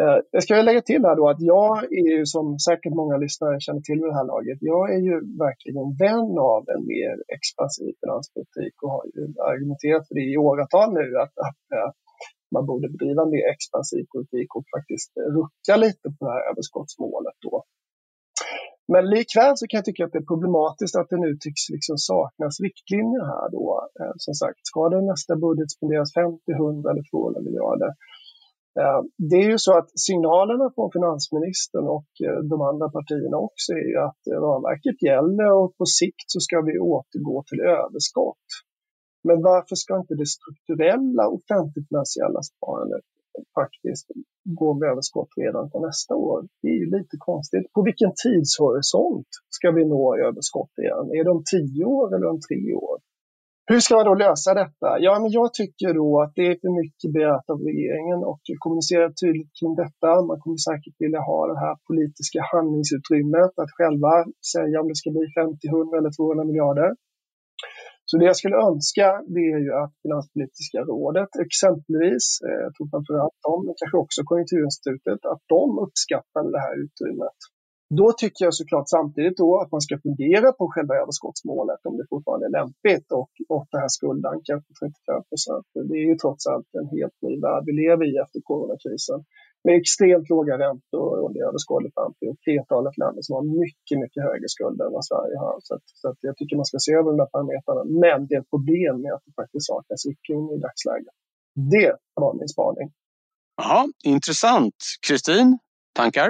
Eh, 0.00 0.18
jag 0.30 0.42
ska 0.42 0.62
lägga 0.62 0.82
till 0.82 1.04
här 1.04 1.16
då 1.16 1.28
att 1.28 1.42
jag 1.54 1.84
är 2.00 2.08
ju 2.16 2.26
som 2.26 2.58
säkert 2.58 2.94
många 3.00 3.16
lyssnare 3.16 3.60
känner 3.60 3.80
till 3.80 4.00
vid 4.00 4.10
det 4.10 4.20
här 4.20 4.30
laget, 4.34 4.58
jag 4.60 4.94
är 4.94 5.02
ju 5.08 5.16
verkligen 5.46 5.86
vän 6.04 6.32
av 6.54 6.62
en 6.74 6.82
mer 6.94 7.14
expansiv 7.36 7.92
finanspolitik 8.00 8.74
och 8.82 8.90
har 8.94 9.04
ju 9.14 9.22
argumenterat 9.52 10.08
för 10.08 10.14
det 10.14 10.26
i 10.32 10.36
åratal 10.48 10.88
nu 11.00 11.06
att, 11.24 11.36
att 11.48 11.64
man 12.54 12.66
borde 12.70 12.88
bedriva 12.94 13.22
en 13.22 13.34
mer 13.36 13.46
expansiv 13.54 14.04
politik 14.14 14.48
och 14.56 14.66
faktiskt 14.76 15.10
rucka 15.36 15.74
lite 15.84 16.06
på 16.14 16.20
det 16.24 16.32
här 16.34 16.44
överskottsmålet 16.50 17.36
då. 17.46 17.54
Men 18.92 19.02
likväl 19.14 19.52
så 19.56 19.66
kan 19.66 19.78
jag 19.78 19.84
tycka 19.84 20.04
att 20.04 20.12
det 20.12 20.22
är 20.24 20.32
problematiskt 20.32 20.96
att 20.96 21.10
det 21.10 21.20
nu 21.26 21.32
tycks 21.40 21.62
liksom 21.74 21.96
saknas 21.98 22.60
riktlinjer 22.66 23.24
här 23.32 23.46
då. 23.56 23.88
Eh, 24.00 24.14
som 24.16 24.34
sagt, 24.34 24.60
ska 24.62 24.88
det 24.88 25.02
nästa 25.12 25.36
budget 25.36 25.70
spenderas 25.70 26.14
50, 26.14 26.52
100 26.52 26.90
eller 26.90 27.04
200 27.10 27.40
miljarder? 27.46 27.90
Eh, 28.80 29.00
det 29.30 29.36
är 29.44 29.48
ju 29.54 29.58
så 29.58 29.72
att 29.78 29.90
signalerna 30.08 30.66
från 30.74 30.90
finansministern 30.96 31.86
och 31.96 32.10
eh, 32.26 32.38
de 32.52 32.56
andra 32.70 32.88
partierna 32.96 33.36
också 33.48 33.68
är 33.72 33.86
ju 33.92 33.98
att 34.08 34.22
ramverket 34.46 34.98
gäller 35.08 35.48
och 35.60 35.70
på 35.78 35.86
sikt 36.00 36.28
så 36.34 36.40
ska 36.46 36.56
vi 36.68 36.74
återgå 36.78 37.36
till 37.48 37.60
överskott. 37.60 38.48
Men 39.28 39.38
varför 39.50 39.76
ska 39.76 39.92
inte 40.02 40.14
det 40.14 40.30
strukturella 40.36 41.24
offentligfinansiella 41.36 42.40
sparandet 42.50 43.06
faktiskt 43.54 44.06
gå 44.44 44.74
med 44.74 44.88
överskott 44.88 45.28
redan 45.36 45.70
på 45.70 45.86
nästa 45.86 46.14
år? 46.14 46.48
Det 46.62 46.68
är 46.68 46.78
ju 46.82 46.90
lite 46.98 47.16
konstigt. 47.18 47.72
På 47.72 47.82
vilken 47.82 48.12
tidshorisont 48.24 49.28
ska 49.56 49.70
vi 49.70 49.84
nå 49.84 50.16
överskott 50.26 50.72
igen? 50.82 51.06
Är 51.18 51.24
det 51.24 51.30
om 51.30 51.42
tio 51.52 51.84
år 51.84 52.14
eller 52.14 52.26
om 52.26 52.40
tre 52.48 52.72
år? 52.74 52.98
Hur 53.66 53.80
ska 53.80 53.94
man 53.96 54.10
då 54.10 54.14
lösa 54.14 54.54
detta? 54.62 54.88
Ja, 55.06 55.12
men 55.20 55.30
jag 55.30 55.54
tycker 55.54 55.94
då 55.94 56.22
att 56.22 56.32
det 56.38 56.46
är 56.46 56.56
för 56.62 56.72
mycket 56.82 57.12
begärt 57.16 57.46
av 57.52 57.58
regeringen 57.70 58.20
och 58.30 58.42
kommunicera 58.58 59.06
tydligt 59.22 59.52
kring 59.58 59.74
detta. 59.82 60.08
Man 60.30 60.40
kommer 60.42 60.60
säkert 60.70 60.96
vilja 60.98 61.20
ha 61.30 61.40
det 61.52 61.58
här 61.64 61.74
politiska 61.88 62.40
handlingsutrymmet 62.52 63.52
att 63.62 63.72
själva 63.78 64.12
säga 64.52 64.80
om 64.80 64.88
det 64.88 65.00
ska 65.00 65.10
bli 65.16 65.26
50, 65.40 65.68
100 65.68 65.98
eller 65.98 66.12
200 66.18 66.44
miljarder. 66.50 66.90
Så 68.14 68.18
det 68.18 68.32
jag 68.32 68.40
skulle 68.42 68.58
önska 68.70 69.06
det 69.34 69.44
är 69.54 69.60
ju 69.66 69.72
att 69.82 69.94
Finanspolitiska 70.02 70.78
rådet 70.90 71.32
exempelvis, 71.46 72.24
eh, 72.46 72.60
jag 72.64 72.72
tror 72.74 72.88
framförallt 72.94 73.38
de, 73.46 73.54
men 73.66 73.74
kanske 73.80 73.98
också 74.04 74.20
Konjunkturinstitutet, 74.28 75.20
att 75.32 75.42
de 75.56 75.64
uppskattar 75.84 76.42
det 76.56 76.62
här 76.66 76.74
utrymmet. 76.84 77.38
Då 78.00 78.06
tycker 78.20 78.40
jag 78.46 78.54
såklart 78.60 78.88
samtidigt 78.96 79.38
då 79.44 79.50
att 79.62 79.70
man 79.74 79.84
ska 79.86 79.94
fundera 80.06 80.48
på 80.58 80.64
själva 80.72 80.94
överskottsmålet 81.02 81.80
om 81.88 81.94
det 81.98 82.06
fortfarande 82.12 82.46
är 82.48 82.54
lämpligt 82.60 83.08
och, 83.20 83.32
och 83.54 83.66
det 83.72 83.80
här 83.82 83.92
skuldankan 83.98 84.58
på 84.66 84.70
35 84.80 85.22
procent. 85.30 85.66
Det 85.88 85.96
är 86.02 86.06
ju 86.10 86.16
trots 86.22 86.42
allt 86.52 86.70
en 86.80 86.88
helt 86.96 87.18
ny 87.26 87.34
värld 87.46 87.62
vi 87.68 87.72
lever 87.82 88.04
i 88.12 88.14
efter 88.24 88.40
coronakrisen 88.48 89.20
med 89.64 89.74
extremt 89.80 90.28
låga 90.34 90.54
räntor 90.64 91.08
under 91.26 91.40
överskådlig 91.48 91.92
framtid 91.96 92.28
och 92.32 92.40
flertalet 92.44 92.96
länder 93.02 93.22
som 93.22 93.32
har 93.36 93.44
mycket, 93.62 93.96
mycket 94.02 94.22
högre 94.28 94.48
skulder 94.54 94.84
än 94.86 94.92
vad 94.98 95.06
Sverige 95.10 95.36
har. 95.44 95.56
Så, 95.66 95.74
att, 95.76 95.86
så 96.00 96.04
att 96.10 96.18
jag 96.20 96.36
tycker 96.36 96.56
man 96.56 96.70
ska 96.70 96.78
se 96.86 96.92
över 96.98 97.08
de 97.12 97.16
där 97.22 97.30
parametrarna. 97.34 97.82
Men 98.04 98.18
det 98.26 98.34
är 98.34 98.40
ett 98.40 98.54
problem 98.56 98.94
med 99.02 99.12
att 99.16 99.24
det 99.26 99.34
faktiskt 99.42 99.66
saknas 99.72 100.06
riktlinjer 100.10 100.54
i 100.56 100.60
dagsläget. 100.66 101.14
Det 101.74 101.92
var 102.14 102.32
min 102.40 102.48
spaning. 102.48 102.88
Ja, 103.56 103.78
intressant. 104.04 104.78
Kristin, 105.06 105.58
tankar? 105.98 106.28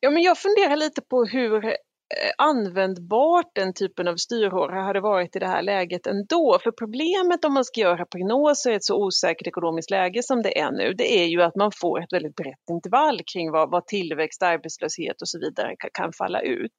Ja, 0.00 0.10
men 0.10 0.22
jag 0.22 0.38
funderar 0.38 0.76
lite 0.76 1.00
på 1.10 1.24
hur 1.24 1.76
Eh, 2.16 2.30
användbart 2.38 3.50
den 3.54 3.74
typen 3.74 4.08
av 4.08 4.16
styrhåra 4.16 4.82
hade 4.82 5.00
varit 5.00 5.36
i 5.36 5.38
det 5.38 5.46
här 5.46 5.62
läget 5.62 6.06
ändå. 6.06 6.58
För 6.62 6.70
problemet 6.70 7.44
om 7.44 7.54
man 7.54 7.64
ska 7.64 7.80
göra 7.80 8.06
prognoser 8.06 8.70
i 8.72 8.74
ett 8.74 8.84
så 8.84 9.04
osäkert 9.04 9.46
ekonomiskt 9.46 9.90
läge 9.90 10.22
som 10.22 10.42
det 10.42 10.58
är 10.58 10.70
nu, 10.70 10.92
det 10.92 11.18
är 11.18 11.26
ju 11.26 11.42
att 11.42 11.56
man 11.56 11.72
får 11.80 12.02
ett 12.02 12.12
väldigt 12.12 12.36
brett 12.36 12.70
intervall 12.70 13.20
kring 13.32 13.50
vad, 13.50 13.70
vad 13.70 13.86
tillväxt, 13.86 14.42
arbetslöshet 14.42 15.22
och 15.22 15.28
så 15.28 15.38
vidare 15.38 15.76
kan, 15.78 15.90
kan, 15.94 16.12
falla 16.12 16.40
ut. 16.40 16.72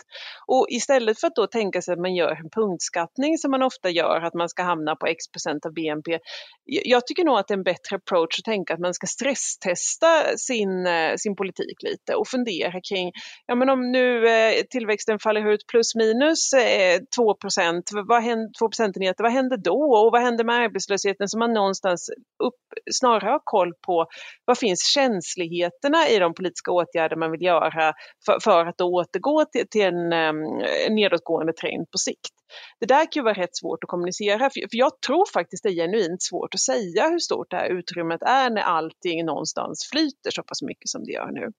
Och 0.47 0.65
istället 0.69 1.19
för 1.19 1.27
att 1.27 1.35
då 1.35 1.47
tänka 1.47 1.81
sig 1.81 1.93
att 1.93 1.99
man 1.99 2.15
gör 2.15 2.31
en 2.31 2.49
punktskattning 2.49 3.37
som 3.37 3.51
man 3.51 3.63
ofta 3.63 3.89
gör, 3.89 4.21
att 4.21 4.33
man 4.33 4.49
ska 4.49 4.63
hamna 4.63 4.95
på 4.95 5.05
x 5.05 5.27
procent 5.31 5.65
av 5.65 5.73
BNP. 5.73 6.19
Jag 6.65 7.07
tycker 7.07 7.23
nog 7.23 7.37
att 7.39 7.47
det 7.47 7.53
är 7.53 7.57
en 7.57 7.63
bättre 7.63 7.95
approach 7.95 8.39
att 8.39 8.45
tänka 8.45 8.73
att 8.73 8.79
man 8.79 8.93
ska 8.93 9.07
stresstesta 9.07 10.37
sin, 10.37 10.87
eh, 10.87 11.13
sin 11.17 11.35
politik 11.35 11.83
lite 11.83 12.15
och 12.15 12.27
fundera 12.27 12.81
kring, 12.89 13.11
ja 13.47 13.55
men 13.55 13.69
om 13.69 13.91
nu 13.91 14.27
eh, 14.27 14.53
tillväxten 14.69 15.18
faller 15.23 15.51
ut 15.51 15.67
plus 15.67 15.95
minus 15.95 16.53
eh, 16.53 16.99
2 17.15 17.33
procent, 17.33 17.89
vad 18.07 18.23
händer, 18.23 18.49
2 18.59 18.69
procentenheter, 18.69 19.23
vad 19.23 19.31
händer 19.31 19.57
då? 19.57 19.81
Och 19.81 20.11
vad 20.11 20.21
händer 20.21 20.43
med 20.43 20.55
arbetslösheten? 20.55 21.27
Så 21.27 21.37
man 21.37 21.53
någonstans 21.53 22.09
upp, 22.43 22.59
snarare 22.91 23.29
har 23.29 23.41
koll 23.43 23.73
på 23.85 24.05
vad 24.45 24.57
finns 24.57 24.83
känsligheterna 24.93 26.09
i 26.09 26.19
de 26.19 26.33
politiska 26.33 26.71
åtgärder 26.71 27.15
man 27.15 27.31
vill 27.31 27.41
göra 27.41 27.93
för, 28.25 28.39
för 28.43 28.65
att 28.65 28.81
återgå 28.81 29.45
till, 29.45 29.67
till 29.69 29.85
en 29.85 30.13
um, 30.13 30.63
nedåtgående 30.89 31.53
trend 31.53 31.91
på 31.91 31.97
sikt. 31.97 32.33
Det 32.79 32.85
där 32.85 33.11
kan 33.11 33.21
ju 33.21 33.23
vara 33.23 33.33
rätt 33.33 33.55
svårt 33.55 33.83
att 33.83 33.89
kommunicera, 33.89 34.49
för 34.49 34.61
jag 34.71 35.01
tror 35.01 35.25
faktiskt 35.33 35.63
det 35.63 35.69
är 35.69 35.73
genuint 35.73 36.23
svårt 36.23 36.53
att 36.53 36.59
säga 36.59 37.09
hur 37.09 37.19
stort 37.19 37.49
det 37.49 37.57
här 37.57 37.69
utrymmet 37.69 38.21
är 38.21 38.49
när 38.49 38.61
allting 38.61 39.25
någonstans 39.25 39.89
flyter 39.91 40.31
så 40.31 40.43
pass 40.43 40.61
mycket 40.61 40.89
som 40.89 41.03
det 41.03 41.11
gör 41.11 41.31
nu. 41.31 41.51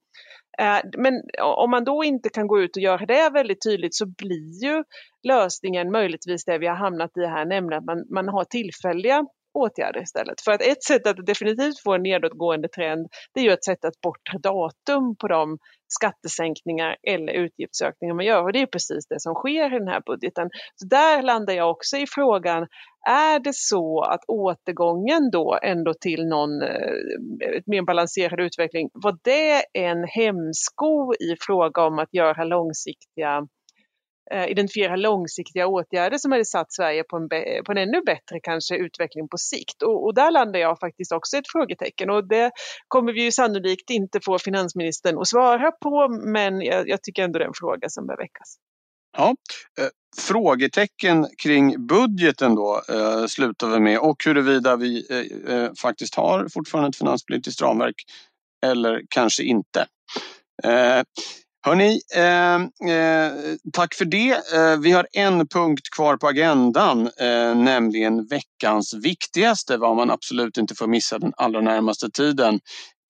Eh, 0.59 0.81
men 0.99 1.23
om 1.41 1.71
man 1.71 1.85
då 1.85 2.05
inte 2.05 2.29
kan 2.29 2.47
gå 2.47 2.61
ut 2.61 2.77
och 2.77 2.83
göra 2.83 3.07
det 3.07 3.31
väldigt 3.31 3.63
tydligt 3.63 3.95
så 3.95 4.07
blir 4.07 4.65
ju 4.65 4.85
lösningen 5.29 5.93
möjligtvis 5.93 6.45
det 6.45 6.59
vi 6.59 6.67
har 6.67 6.77
hamnat 6.77 7.17
i 7.17 7.27
här, 7.27 7.45
nämligen 7.45 7.79
att 7.79 7.87
man, 7.87 8.05
man 8.11 8.29
har 8.29 8.45
tillfälliga 8.45 9.27
åtgärder 9.53 10.03
istället. 10.03 10.41
För 10.41 10.53
att 10.53 10.63
ett 10.63 10.85
sätt 10.85 11.07
att 11.07 11.27
definitivt 11.27 11.81
få 11.85 11.95
en 11.95 12.03
nedåtgående 12.03 12.69
trend 12.69 13.07
det 13.35 13.41
är 13.41 13.45
ju 13.45 13.51
att 13.51 13.65
sätta 13.65 13.89
ett 13.89 14.01
bortre 14.01 14.39
datum 14.39 15.17
på 15.17 15.29
de 15.29 15.59
skattesänkningar 15.89 16.97
eller 17.03 17.33
utgiftsökningar 17.33 18.15
man 18.15 18.25
gör 18.25 18.43
och 18.43 18.53
det 18.53 18.63
är 18.63 18.67
precis 18.67 19.07
det 19.09 19.21
som 19.21 19.35
sker 19.35 19.77
i 19.77 19.79
den 19.79 19.89
här 19.89 20.03
budgeten. 20.07 20.51
Så 20.77 20.87
där 20.87 21.23
landar 21.23 21.55
jag 21.55 21.71
också 21.71 21.97
i 21.97 22.07
frågan, 22.07 22.67
är 23.09 23.39
det 23.39 23.55
så 23.55 24.01
att 24.01 24.21
återgången 24.29 25.31
då 25.33 25.59
ändå 25.63 25.95
till 25.95 26.27
någon 26.27 26.63
eh, 26.63 27.61
mer 27.67 27.83
balanserad 27.83 28.41
utveckling, 28.41 28.91
var 28.93 29.19
det 29.23 29.63
en 29.73 30.05
hämsko 30.05 31.15
i 31.15 31.37
fråga 31.41 31.83
om 31.83 31.99
att 31.99 32.15
göra 32.15 32.45
långsiktiga 32.45 33.47
Eh, 34.33 34.49
identifiera 34.51 34.97
långsiktiga 34.97 35.67
åtgärder 35.67 36.19
som 36.19 36.33
hade 36.33 36.45
satt 36.45 36.73
Sverige 36.73 37.05
på 37.05 37.17
en, 37.17 37.29
på 37.65 37.73
en 37.73 37.79
ännu 37.79 38.03
bättre 38.07 38.41
kanske 38.43 38.77
utveckling 38.77 39.29
på 39.29 39.39
sikt. 39.39 39.83
Och, 39.83 40.05
och, 40.05 40.15
där 40.15 40.31
landar 40.31 40.61
jag 40.61 40.79
faktiskt 40.79 41.13
också 41.13 41.37
ett 41.37 41.49
frågetecken 41.53 42.11
och 42.11 42.29
det 42.29 42.51
kommer 42.89 43.13
vi 43.13 43.23
ju 43.23 43.33
sannolikt 43.33 43.91
inte 43.91 44.21
få 44.21 44.39
finansministern 44.39 45.19
att 45.19 45.29
svara 45.29 45.73
på 45.73 46.09
men 46.09 46.61
jag, 46.61 46.89
jag 46.89 47.03
tycker 47.03 47.25
ändå 47.25 47.39
det 47.39 47.45
är 47.45 47.49
en 47.49 47.55
fråga 47.55 47.89
som 47.89 48.07
bör 48.07 48.17
väckas. 48.17 48.57
Ja, 49.17 49.35
eh, 49.81 49.89
frågetecken 50.17 51.27
kring 51.43 51.87
budgeten 51.87 52.55
då 52.55 52.83
eh, 52.89 53.27
slutar 53.27 53.71
vi 53.71 53.81
med 53.81 53.99
och 53.99 54.25
huruvida 54.25 54.77
vi 54.77 55.07
eh, 55.11 55.55
eh, 55.55 55.71
faktiskt 55.83 56.15
har 56.15 56.49
fortfarande 56.49 56.89
ett 56.89 56.97
finanspolitiskt 56.97 57.63
ramverk 57.63 58.05
eller 58.67 59.03
kanske 59.09 59.43
inte. 59.43 59.87
Eh, 60.65 61.03
Hörni, 61.63 62.01
eh, 62.15 62.55
eh, 62.95 63.33
tack 63.73 63.95
för 63.95 64.05
det. 64.05 64.31
Eh, 64.31 64.81
vi 64.83 64.93
har 64.93 65.07
en 65.13 65.49
punkt 65.49 65.91
kvar 65.97 66.17
på 66.17 66.29
agendan, 66.29 67.07
eh, 67.07 67.55
nämligen 67.55 68.27
veckans 68.27 68.95
viktigaste, 68.95 69.77
vad 69.77 69.97
man 69.97 70.11
absolut 70.11 70.57
inte 70.57 70.75
får 70.75 70.87
missa 70.87 71.19
den 71.19 71.33
allra 71.37 71.61
närmaste 71.61 72.11
tiden. 72.11 72.61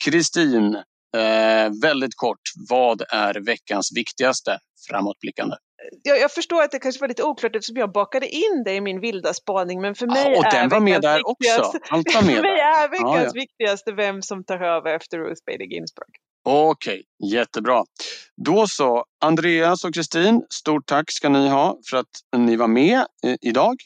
Kristin, 0.05 0.75
eh, 1.17 1.71
väldigt 1.83 2.17
kort, 2.17 2.41
vad 2.69 3.03
är 3.11 3.35
veckans 3.35 3.93
viktigaste 3.97 4.59
framåtblickande? 4.89 5.57
jag, 6.03 6.21
jag, 6.21 6.33
förstår 6.33 6.63
att 6.63 6.71
det 6.71 6.79
kanske 6.79 7.01
var 7.01 7.09
lite 7.09 7.23
oklart 7.23 7.57
eftersom 7.57 7.77
jag 7.77 7.93
bakade 7.93 8.29
in 8.29 8.63
det 8.65 8.75
i 8.75 8.81
min 8.81 9.01
vilda 9.01 9.35
spaning, 9.35 9.81
men 9.81 9.95
för 9.95 10.07
mig 10.07 10.33
ja, 10.33 10.39
och 10.39 10.45
är 10.47 10.61
den 10.61 10.69
var 10.69 10.81
med 10.81 11.03
där 11.03 11.29
också. 11.29 11.73
Allt 11.91 12.15
var 12.15 12.23
med 12.27 12.35
för 12.35 12.43
mig 12.43 12.61
är 12.61 12.89
veckans 12.89 13.15
ja, 13.15 13.25
ja. 13.25 13.31
viktigaste 13.35 13.93
vem 13.93 14.23
som 14.23 14.45
tar 14.45 14.61
över 14.61 14.95
efter 14.95 15.19
Ruth 15.19 15.43
Bader 15.47 15.65
Ginsburg. 15.65 16.15
Okej, 16.45 17.03
jättebra. 17.33 17.85
Då 18.37 18.67
så, 18.67 19.05
Andreas 19.25 19.85
och 19.85 19.95
Kristin, 19.95 20.43
stort 20.51 20.87
tack 20.87 21.11
ska 21.11 21.29
ni 21.29 21.49
ha 21.49 21.79
för 21.91 21.97
att 21.97 22.07
ni 22.37 22.57
var 22.57 22.69
med 22.69 22.99
eh, 23.25 23.35
idag. 23.41 23.77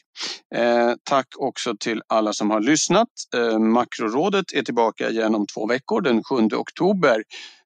Eh, 0.55 0.93
tack 1.03 1.27
också 1.37 1.73
till 1.79 2.01
alla 2.07 2.33
som 2.33 2.51
har 2.51 2.61
lyssnat. 2.61 3.07
Eh, 3.35 3.59
Makrorådet 3.59 4.53
är 4.53 4.63
tillbaka 4.63 5.09
igen 5.09 5.35
om 5.35 5.47
två 5.47 5.67
veckor, 5.67 6.01
den 6.01 6.23
7 6.23 6.35
oktober. 6.55 7.23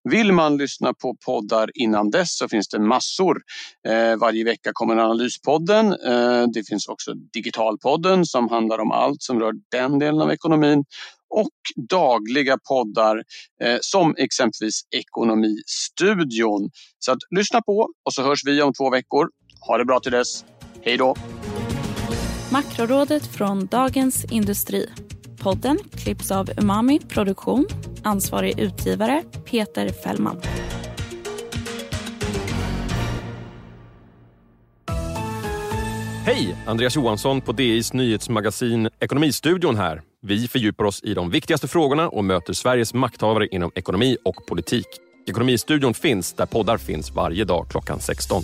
Vill 0.10 0.34
man 0.34 0.58
lyssna 0.58 0.94
på 0.94 1.16
poddar 1.26 1.72
innan 1.74 2.10
dess 2.10 2.38
så 2.38 2.50
finns 2.50 2.68
det 2.68 2.80
massor. 2.80 3.42
Eh, 3.88 4.16
varje 4.18 4.44
vecka 4.44 4.72
kommer 4.74 4.98
Analyspodden. 4.98 5.88
Eh, 5.88 6.44
det 6.54 6.68
finns 6.68 6.88
också 6.88 7.14
Digitalpodden 7.14 8.26
som 8.26 8.50
handlar 8.50 8.80
om 8.80 8.92
allt 8.92 9.22
som 9.22 9.40
rör 9.40 9.54
den 9.72 10.00
delen 10.00 10.22
av 10.22 10.32
ekonomin 10.32 10.84
och 11.30 11.88
dagliga 11.90 12.58
poddar 12.70 13.24
eh, 13.64 13.78
som 13.82 14.16
exempelvis 14.18 14.82
Ekonomistudion. 14.92 16.70
Så 17.00 17.12
att 17.12 17.20
lyssna 17.36 17.62
på 17.62 17.90
och 18.06 18.14
så 18.14 18.24
hörs 18.24 18.46
vi 18.46 18.62
om 18.62 18.74
två 18.74 18.90
veckor. 18.90 19.30
Ha 19.68 19.78
det 19.78 19.86
bra 19.86 20.00
till 20.00 20.12
dess. 20.12 20.46
Hej 20.82 20.98
då! 20.98 21.16
Makrorådet 22.52 23.28
från 23.28 23.66
Dagens 23.66 24.26
Industri. 24.32 24.90
Podden 25.40 25.78
klipps 25.92 26.32
av 26.32 26.50
Umami 26.58 27.00
Produktion. 27.00 27.68
Ansvarig 28.04 28.60
utgivare 28.60 29.24
Peter 29.46 29.90
Fällman. 29.90 30.42
Hej! 36.26 36.56
Andreas 36.68 36.96
Johansson 36.96 37.42
på 37.42 37.52
DIs 37.52 37.94
nyhetsmagasin 37.94 38.90
Ekonomistudion 39.00 39.76
här. 39.76 40.02
Vi 40.22 40.48
fördjupar 40.48 40.84
oss 40.84 41.04
i 41.04 41.14
de 41.14 41.30
viktigaste 41.30 41.68
frågorna 41.68 42.10
och 42.10 42.26
möter 42.26 42.54
Sveriges 42.54 42.94
makthavare 42.94 43.48
inom 43.48 43.72
ekonomi 43.76 44.18
och 44.26 44.48
politik. 44.48 44.88
Ekonomistudion 45.28 45.94
finns 45.94 46.34
där 46.34 46.46
poddar 46.46 46.78
finns 46.78 47.12
varje 47.12 47.44
dag 47.44 47.68
klockan 47.70 48.00
16. 48.00 48.44